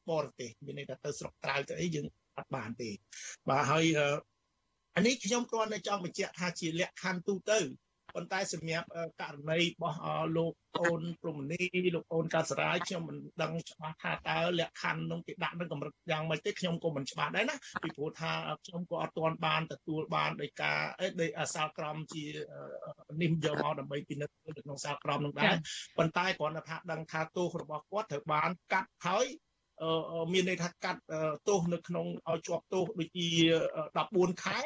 [0.10, 2.06] បរទេសមានន័យថាទៅស្រុកក្រៅទៅអីយើង
[2.38, 2.90] អត់បានទេ
[3.50, 3.86] បាទហើយ
[4.96, 7.60] អានេះខ្ញុំគ្រាន់តែចង់បញ្ជាក់ថាជាលក្ខខណ្ឌទូទៅ
[8.16, 8.88] ប៉ុន្តែសម្រាប់
[9.22, 10.00] ករណីរបស់
[10.38, 11.64] លោកអូនព្រមនី
[11.96, 18.32] លោកអូនកាសរាយខ្ញុំមិនដឹងច្បាស់ថាតើលក្ខខណ្ឌនោះគេដាក់នឹងកម្រិតយ៉ាងម៉េចទេខ្ញុំក៏មិនច្បាស់ដែរណាពីព្រោះថា
[18.66, 20.80] ខ្ញុំក៏អត់ទាន់បានទទួលបានដោយការ
[21.22, 22.26] ដោយសាលក្រមជា
[23.22, 25.56] នេះយកមកដើម្បីពិនិត្យនៅក្នុងសាលក្រមនោះដែរ
[25.98, 29.26] ប៉ុន្តែគ្រាន់តែថាដឹងថាទោសរបស់គាត់ត្រូវបានកាត់ហើយ
[30.34, 31.02] មានន័យថាកាត់
[31.48, 33.28] ទោសនៅក្នុងឲ្យជាប់ទោសដូចជា
[33.86, 34.60] 14ខែ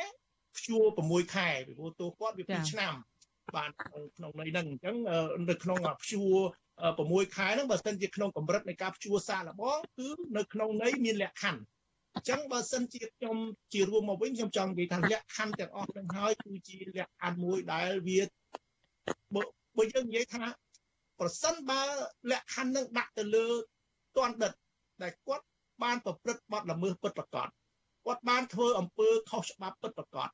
[0.58, 2.94] ព្យួរ6ខែពីព្រោះទោសគាត់វា2ឆ្នាំ
[3.58, 3.70] បាន
[4.18, 4.96] ក្នុងន័យហ្នឹងអញ្ចឹង
[5.50, 6.36] នៅក្នុងព្យួរ
[6.86, 11.62] 6ខែហ្នឹងបើសិនជាក្នុងកម្រិតនៃការព្យួរសាកល្បងគឺនៅក្នុងន័យមានលក្ខខណ្ឌ
[12.16, 13.38] អញ្ចឹងបើសិនជាខ្ញុំ
[13.74, 18.20] ជារួមមកវិញខ្ញុំចង់និយាយថាលក្ខខណ្ឌទាំងអស់ហ្នឹងហើយគឺជាលក្ខខណ្ឌមួយដែលវា
[19.78, 20.44] បើយើងនិយាយថា
[21.20, 21.82] ប្រសិនបើ
[22.32, 23.48] លក្ខខណ្ឌនឹងដាក់ទៅលើ
[24.18, 24.52] ទណ្ឌិត
[25.02, 25.46] ដែលគាត់
[25.84, 27.48] បានប្រព្រឹត្តបទល្មើសពិតប្រាកដ
[28.06, 30.30] គាត់បានធ្វើអំពើខុសច្បាប់ពិតប្រាកដ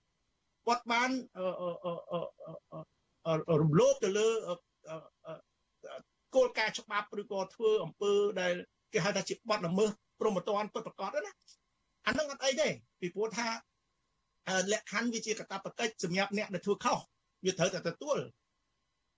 [0.68, 1.10] គាត់បាន
[3.62, 4.28] រំលោភទៅលើ
[6.36, 8.12] គោលការណ៍ច្បាប់ឬក៏ធ្វើអំពើ
[8.42, 8.54] ដែល
[8.94, 11.32] គេហៅថាជាបទល្មើសព្រហ្មទណ្ឌពិតប្រាកដណា
[12.08, 12.68] អានឹងអត់អីទេ
[13.00, 13.48] ពីព្រោះថា
[14.72, 16.98] លក្ខខណ្ឌវាជាកតាបកិច្ចសម្រាប់អ្នកដែលធ្វើខុស
[17.46, 18.18] វាត្រូវតែទទួល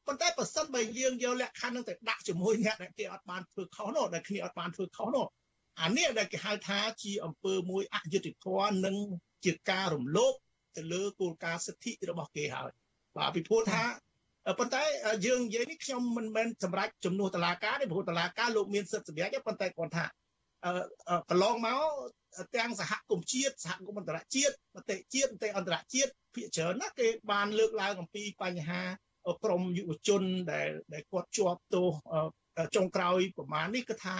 [0.07, 5.25] ប៉ុន្តែបើសិនបើយើងយកលក្ខខណ្ឌនឹងទៅដាក់ជាមួយអ្នកដែលគេអត់បានធ្វើខុសនោះដែលគ្នាអត់បានធ្វើខុសនោះ
[5.81, 8.95] អានេះដែលគេហៅថាជាអំពើមួយអយុត្តិធម៌និង
[9.45, 10.33] ជាការរំលោភ
[10.77, 12.71] ទៅលើគោលការណ៍សិទ្ធិរបស់គេហើយ
[13.17, 13.83] បាទពីព្រោះថា
[14.59, 14.83] ប៉ុន្តែ
[15.25, 20.05] យើងនិយាយនេះខ្ញុំមិនមែនសម្រាប់ជំនួសតឡាការទេព្រោះតឡាការលោកមានសិទ្ធិសម្រេចប៉ុន្តែគាត់ថា
[21.29, 21.81] កន្លងមក
[22.55, 28.81] ទាំងសហគមន៍ជាតិសហគមន៍អន្តរជាតិមតិជាតិមតិអន្តរជាតិភាគច្រើនណាគេបានលើកឡើងអំពីបញ្ហា
[29.43, 31.89] ក្រមយុវជនដែលដែលគាត់ជាប់ទោស
[32.75, 34.15] ចុងក្រោយប្រមាណនេះគឺថា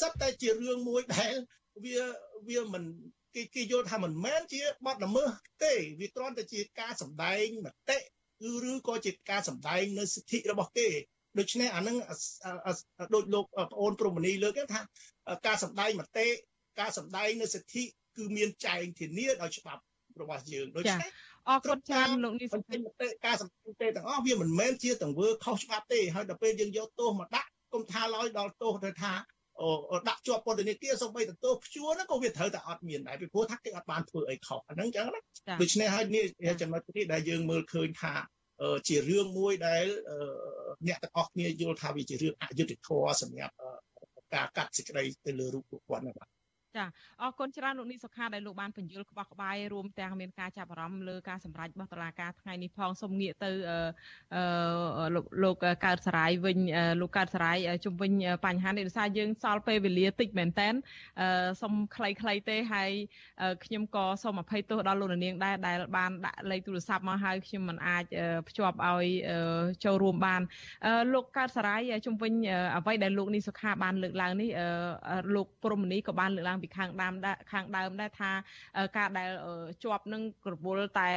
[0.00, 1.34] សិតតែជារឿងមួយដែល
[1.84, 1.98] វា
[2.48, 2.84] វាមិន
[3.34, 5.30] គេគេយល់ថាមិនមែនជាបទល្មើស
[5.64, 7.98] ទេវាគ្រាន់តែជាការសម្ដែងមតិ
[8.50, 10.88] ឬឬក៏ជាការសម្ដែងនៅសិទ្ធិរបស់គេ
[11.38, 11.96] ដូច្នេះអានឹង
[13.14, 14.80] ដូចលោកប្អូនព្រមនីលើកថា
[15.46, 16.26] ការសម្ដែងមតិ
[16.80, 17.82] ការសម្ដែងនៅសិទ្ធិ
[18.16, 19.82] គឺមានចែងធានាដោយច្បាប់
[20.20, 21.10] របស់យើងដូច្នេះ
[21.48, 29.12] អរគុណច្រើនលោកនេះសម្ដែងមតិការសម្ដែងមតិទាំងអស់វាមិនមែនជាទង្វើខុសច្បាប់ទេហើយដល់ពេលយើងយកទោសមកដាក់គុំថាឡើយដល់ទោសទៅថា
[30.08, 35.20] ដាក់ជាប់ពន្ធនាគារសូម្បីទទួលព្យួរហ្នឹងក៏វាត្រូវតែអត់មានដែរពីព្រោះថាគេអត់បានធ្វើអីខុសអាហ្នឹងអញ្ចឹងណា
[35.62, 36.24] ដូច្នេះហើយនេះ
[36.60, 38.14] ចំណុចនេះដែលយើងមើលឃើញថា
[38.88, 39.84] ជារឿងមួយដែល
[40.86, 43.54] អ្នកទាំងអស់គ្នាយល់ថាវាជារឿងអយុត្តិធម៌សម្រាប់
[44.34, 46.28] ការកាត់សេចក្តីទៅលើរូបពួកគាត់ណាបាទ
[46.76, 46.84] ចា
[47.22, 53.50] អរគុណច្រើនលោកនីសុខាដែលលោកបានបញ្យល់ក្បោះក្បាយរួមទាំងមានការចាប់អារម្មណ៍លើការសម្រេចរបស់តុលាការថ្ងៃនេះផងសូមងាកទៅ
[54.34, 55.06] អឺ
[55.44, 55.56] លោក
[55.86, 56.58] កើតសរាយវិញ
[57.00, 58.12] លោកកើតសរាយជំវិញ
[58.46, 60.74] បញ្ហានេះដោយសារយើងសល់ពេលវេលាតិចមែនតែន
[61.62, 62.90] សូមខ្លីៗទេហើយ
[63.64, 68.04] ខ្ញុំក៏សូមអភ័យទោសដល់លោកនាងដែរដែលបានដាក់លេខទូរស័ព្ទមកហើយខ្ញុំមិនអាច
[68.48, 69.06] ភ្ជាប់ឲ្យ
[69.84, 70.42] ចូលរួមបាន
[71.14, 72.32] លោកកើតសរាយជំវិញ
[72.76, 74.50] អ្វីដែលលោកនីសុខាបានលើកឡើងនេះ
[75.34, 77.14] លោកព្រំមនីក៏បានលើកឡើងពីខាងដើម
[77.52, 78.30] ខាងដើមដែរថា
[78.96, 79.30] ការដែល
[79.84, 81.10] ជាប់នឹងរវល់តែ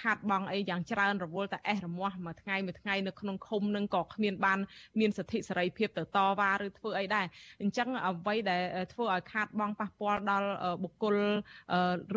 [0.00, 4.58] ខាតបងអីយ៉ាងច្រើនរវល់តែអេះរមាស់មួយថ្ងៃមួយថ្ងៃនៅក្នុងឃុំនឹងក៏គ្មានបាន
[5.00, 7.26] មានសិទ្ធិសេរីភាពទៅតវ៉ាឬធ្វើអីដែរ
[7.62, 8.62] អញ្ចឹងអ្វីដែល
[8.92, 10.50] ធ្វើឲ្យខាតបងប៉ះពាល់ដល់
[10.82, 11.16] បុគ្គល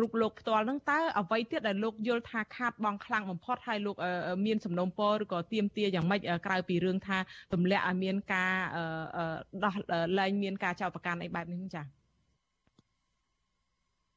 [0.00, 3.96] រូបលោកផ្ទាល់នឹងតើអ្វីទៀតដែលលោកយល់ថាខាតបងខ្លាំងបំផុតហើយលោក
[4.46, 7.18] មានសំណូមពរឬក៏ទៀមទាយ៉ាងម៉េចក្រៅពីរឿងថា
[7.52, 8.52] ទម្លាក់ឲ្យមានការ
[9.64, 9.74] ដោះ
[10.18, 11.99] លែងមានការចោទប្រកាន់អីបែបនេះចា៎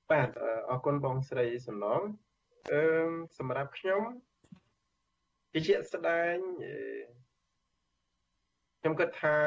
[0.09, 0.29] បាទ
[0.69, 2.01] អរគុណបងស្រីសំឡង
[2.71, 2.81] អឺ
[3.37, 4.01] សម្រាប់ខ្ញុំ
[5.51, 6.35] ជាជាក់ស្ដែង
[8.79, 9.37] ខ្ញុំគិតថា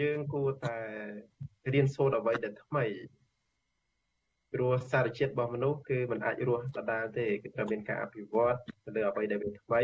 [0.00, 0.78] យើងគួរតែ
[1.72, 2.84] រៀនសូត្រអ្វីដែលថ្មី
[4.52, 9.82] ព្រោះសារជាតិរបស់មនុស្សគឺมันអាចរស់ដដែលទេគឺត្រូវមានការអភិវឌ្ឍទៅលើអ្វីដែលវាថ្មី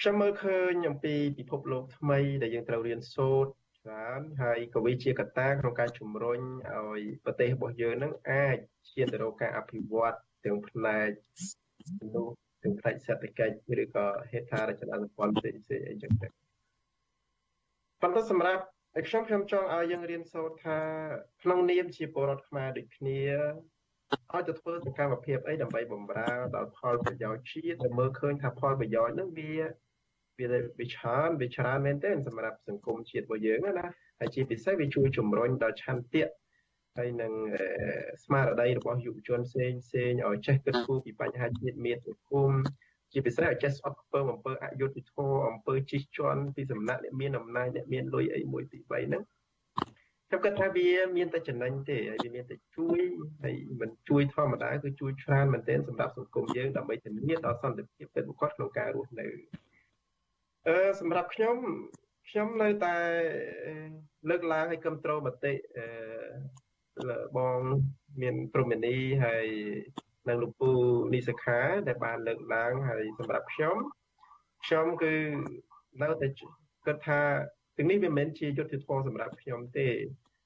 [0.00, 3.52] ខ្ញុំមើលឃើញអំពីពិភពលោកថ្មីដែលយើងត្រូវរៀនសូត្រ
[3.86, 6.40] ច្រើនហើយក៏វាជាកត្តាក្នុងការជំរុញ
[6.76, 8.56] ឲ្យប្រទេសរបស់យើងនឹងអាច
[8.90, 10.14] ឈានទៅរកការអភិវឌ្ឍ
[10.44, 11.10] ទាំងផ្នែក
[12.00, 16.28] មនុស្សទាំងផ្នែកសេដ្ឋកិច្ចឬក៏ហេដ្ឋារចនាសម្ព័ន្ធផ្សេងផ្សេងអីចឹងទៅ
[18.00, 18.62] ប៉ុន្តែសម្រាប់
[19.08, 20.78] ខ្ញុំខ្ញុំចង់ឲ្យយើងរៀនសូត្រថា
[21.42, 23.20] ក្នុងនាមជាពលរដ្ឋខ្មែរដូចគ្នា
[24.32, 29.54] ឲ្យទៅធ្វើសកម្មភាពអីដើម្បីបម្រើដល់ផលប្រយោជន៍ជាតិដែលមើលឃើញថាផលប្រយោជន៍នឹងវា
[30.40, 30.46] វា
[30.78, 33.86] វាច្រើនវាច្រើនមែនទែនសម្រាប់សង្គមជាតិរបស់យើងណា
[34.20, 36.28] ហើយជាពិសេសវាជួយជំរុញដល់ឆន្ទៈ
[36.96, 37.32] ហើយនឹង
[38.24, 42.50] ស្មារតីរបស់យុវជនផ្សេងផ្សេងឲ្យចេះគិតគូរពីបញ្ហាជាតិមានសង្គម
[43.12, 49.22] ជាពិសេសឲ្យចេះស្អប់ខ្ពើមអំពើអយុត្តិធម៌អំពើជិះជាន់ពីសំណាក់អ្នកមានអំណាចអ្នកមានលុយអីមួយពីរបីហ្នឹង
[50.28, 53.00] ខ្ញុំគិតថាវាមានតែចំណេញទេហើយវាមានតែជួយ
[53.42, 59.26] ហើយមិនជួយធម្មតាគឺជួយច្រើនមែនទែនសម្រាប់សង្គមយើងដើម្បីធានាដល់សន្តិភាពពិតប្រាកដក្នុងការរស់នៅ
[60.66, 61.56] អឺសម្រាប់ខ្ញុំ
[62.28, 62.96] ខ្ញុំនៅតែ
[64.28, 67.58] លើកឡើងឲ្យគ្រប់គ្រងមតិអឺបង
[68.22, 69.46] មានព្រមនីហើយ
[70.28, 70.70] និងលោកពូ
[71.14, 73.76] នីសខា ដែលបានលើកឡើងហើយសម្រាប់ខ្ញុំ
[74.64, 75.14] ខ្ញុំគឺ
[76.02, 76.28] នៅតែ
[76.86, 77.20] គិតថា
[77.76, 79.88] ទាំងនេះវាមិនមែនជាយុទ្ធធម៌សម្រាប់ខ្ញុំទេ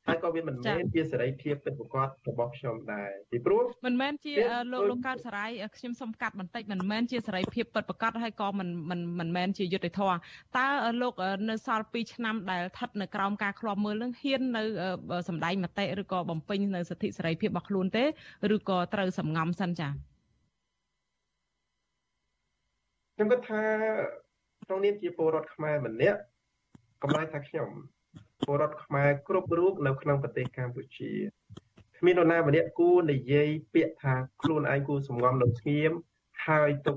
[0.09, 4.35] ហើយក៏វាមិនមែនជាសេរីភាពពិតប្រាកដរបស់ខ្ញុំដែរពីព្រោះមិនមែនជា
[4.73, 10.17] លោកលោកកើតសរាយខ្ញុំសុំកាត់បន្តិចមិនមែនជាសេរីភាពពិតប្រាកដហើយក៏មិនមិនមិនមែនជាយុត្តិធម៌
[10.59, 10.67] តើ
[11.03, 11.15] លោក
[11.51, 14.63] នៅសល់2ឆ្នាំដែលស្ថិតនៅក្រោមការឃ្លាំមើលនឹងហ៊ាននៅ
[15.29, 18.05] សម្ដែងមតិឬក៏បំពេញនៅសិទ្ធិសេរីភាពរបស់ខ្លួនទេ
[18.55, 19.93] ឬក៏ត្រូវសំងំសិនចា៎
[23.15, 23.63] ខ្ញុំគិតថា
[24.67, 26.21] ក្នុងនាមជាពលរដ្ឋខ្មែរម្នាក់
[27.03, 27.69] កម្លាយថាខ្ញុំ
[28.47, 31.13] ពលរដ្ឋខ្មែរគ្រប់រូបនៅក្នុងប្រទេសកម្ពុជា
[31.99, 35.93] គ្មាននរណាម្នាក់គួរនិយាយពាក្យថាខ្លួនឯងគួរសំងំនៅស្ងៀម
[36.47, 36.97] ហើយទុក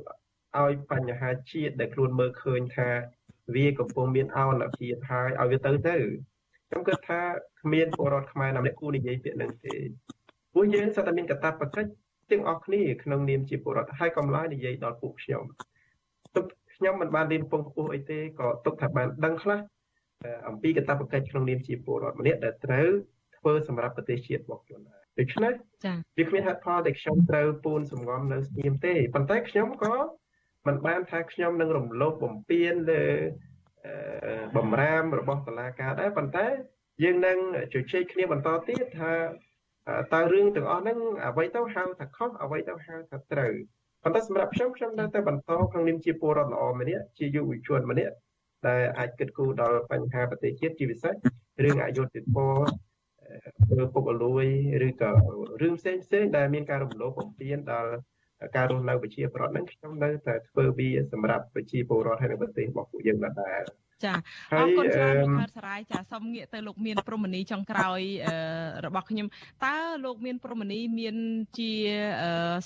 [0.60, 2.90] ឲ្យបញ្ហាជាតិដែលខ្លួនមើលឃើញថា
[3.56, 5.98] វាកំពុងមានអនជាតិហើយឲ្យវាទៅទៅ
[6.68, 7.22] ខ្ញុំគិតថា
[7.62, 9.76] គ្មានពលរដ្ឋខ្មែរណាម្នាក់គួរនិយាយពាក្យនឹងទេ
[10.54, 11.90] ពួកយើងសត្វតែមានកតាបកិច្ច
[12.32, 15.44] ទាំងអស់គ្នាក្នុងនាមជាពលរដ្ឋហើយកំឡាយនិយាយដល់ពួកខ្ញុំ
[16.36, 16.46] ទុក
[16.76, 19.60] ខ្ញុំមិនបានរៀនពងខ្ពស់អីទេក៏ទុកថាបានដឹងខ្លះ
[20.48, 22.90] អំពីកាតព្វកិច្ចក្នុងនាមជាពលរដ្ឋម្នាក់ដែលត្រូវ
[23.38, 25.54] ធ្វើសម្រាប់ប្រទេសជាតិរបស់ខ្លួនដែរដូច្នេះ
[25.86, 29.96] ចា៎វាគ្មានហេតុផលដែលខ្ញុំត្រូវពូនសំងំនៅស្ងៀមទេប៉ុន្តែខ្ញុំក៏
[30.68, 33.04] មិនបានថាខ្ញុំនឹងរំលោភបំពានលើ
[34.56, 36.48] បំរាមរបស់តុលាការដែរប៉ុន្តែ
[37.04, 37.38] យើងនឹង
[37.74, 39.14] ជជែកគ្នាបន្តទៀតថា
[40.14, 43.54] តើរឿងទាំងអស់ហ្នឹងអ្វីទៅហៅថាខុសអ្វីទៅហៅថាត្រូវ
[44.04, 48.16] ប៉ុន្តែសម្រាប់ខ្ញុំខ្ញុំនៅតែបន្តក្នុងនាមជាពលរដ្ឋល្អម្នាក់ជាយុវជនម្នាក់
[48.68, 51.14] ដែលអាចគិតគូរដល់បញ្ហាប្រទេសជាតិជាពិសេស
[51.64, 52.60] រឿងអយុត្តិធម៌
[53.68, 54.46] ធ្វើពុករលួយ
[54.88, 55.12] ឬក៏
[55.62, 57.92] រឿងផ្សេងផ្សេងដែលមានការរំលោភបំពានដល់
[58.56, 63.62] ការរស់នៅប្រជាប្រដ្ឋហ្នឹងខ្ញុំនៅតែធ្វើវាសម្រាប់ប្រជាពលរដ្ឋហើយនៅប្រទេសរបស់ពួកយើងដែរ
[64.06, 64.14] ចា
[64.54, 68.02] អរគុណច្រើនលោកខាត់សរាយចាសូមងាកទៅលោកមានព្រមនីចុងក្រោយ
[68.86, 69.28] របស់ខ្ញុំ
[69.66, 69.76] តើ
[70.06, 71.16] លោកមានព្រមនីមាន
[71.60, 71.72] ជា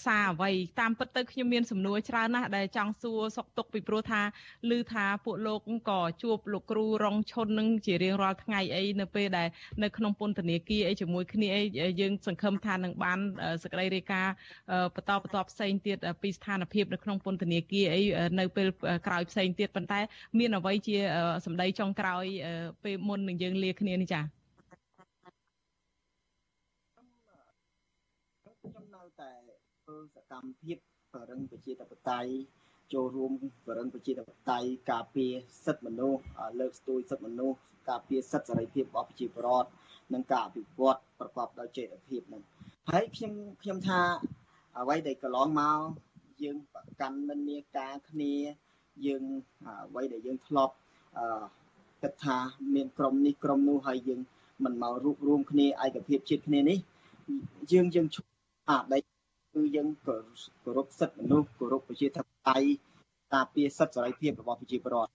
[0.06, 4.22] សារអ្វីតាមពិតទៅខ្ញុំមានសំណួរច្រើនណាស់ដែលចង់សួរសុកទុកពីព្រោះថា
[4.70, 5.60] ឮថាពួកលោក
[5.90, 9.48] ក៏ជួបលោកគ្រូរងឈុននឹងជារៀងរាល់ថ្ងៃអីនៅពេលដែល
[9.84, 11.64] នៅក្នុងពន្ធនាគារអីជាមួយគ្នាអី
[12.02, 13.20] យើងសង្ឃឹមថានឹងបាន
[13.64, 14.34] សេចក្តីរាយការណ៍
[14.96, 18.02] បន្តបន្តផ្សេងទៀតពីស្ថានភាពនៅក្នុងពន្ធនាគារអី
[18.40, 18.68] នៅពេល
[19.08, 20.00] ក្រោយផ្សេងទៀតប៉ុន្តែ
[20.40, 20.98] មានអ្វីជា
[21.46, 22.26] សម្ដីចុងក្រោយ
[22.84, 24.22] ពេលមុននឹងយើងលាគ្នានេះចា
[28.62, 29.32] ខ្ញុំនៅតែ
[29.84, 30.78] ធ្វើសកម្មភាព
[31.14, 32.32] បរិងប្រជាធិបតេយ្យ
[32.94, 33.32] ចូលរួម
[33.68, 35.34] បរិងប្រជាធិបតេយ្យការពារ
[35.66, 36.22] សិទ្ធិមនុស្ស
[36.60, 37.58] លើកស្ទួយសិទ្ធិមនុស្ស
[37.90, 39.70] ការពារសិទ្ធិសេរីភាពរបស់ប្រជាពលរដ្ឋ
[40.14, 42.44] និងការអភិវឌ្ឍប្រកបដោយចីរភាពនឹង
[42.90, 44.02] ហើយខ្ញុំខ្ញុំថា
[44.80, 45.80] អ្វីដែលកន្លងមក
[46.44, 48.34] យើងប្រកាន់មិនមានការគ្នា
[49.06, 49.24] យើង
[49.88, 50.74] អ្វីដែលយើងធ្លាប់
[52.02, 52.38] គិតថា
[52.76, 54.20] មានក្រុមនេះក្រុមនោះហើយយើង
[54.64, 56.78] មិនមករួបរวมគ្នាឯកភាពជាតិគ្នានេះ
[57.72, 58.30] យើងយើងឈប់
[58.70, 59.00] អាដី
[59.54, 60.16] គឺយើងគោ
[60.78, 62.70] រពសិទ្ធិមនុស្សគោរពប្រជាធិបតេយ្យ
[63.34, 65.12] ការពារសិទ្ធិសេរីភាពរបស់ប្រជាពលរដ្ឋ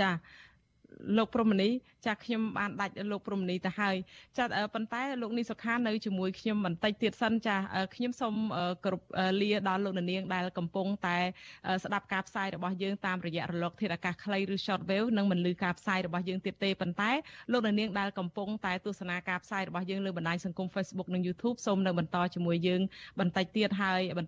[0.00, 0.10] ចា
[1.16, 1.68] លោកព្រំនី
[2.06, 3.96] ចាខ្ញុំបានដាច់លោកព្រំនីទៅហើយ
[4.38, 4.44] ចា
[4.74, 7.56] ប៉ុន្តែលោកនីសុខានៅជាមួយខ្ញុំបន្តិចទៀតសិនចា
[7.94, 8.34] ខ្ញុំសូម
[8.84, 9.06] គ្រប់
[9.40, 11.18] លាដល់លោកនាងដែលកំពុងតែ
[11.84, 17.10] ស្ដាប់ការផ្សាយរបស់យើងតាមរយៈរលកធាតុអាកាសខ្លីឬ short wave និងមិនលឺការផ្សាយរបស់យើងទៀតទេប៉ុន្តែ
[17.52, 22.80] លោកនាងដែលកំពុងតែទស្សនាការផ្សាយរបស់យើងលើបណ្ដាញសង្គម Facebook និង YouTube សូមនៅបន្តជាមួយយើង
[23.20, 24.00] បន្តិចទៀតហើយ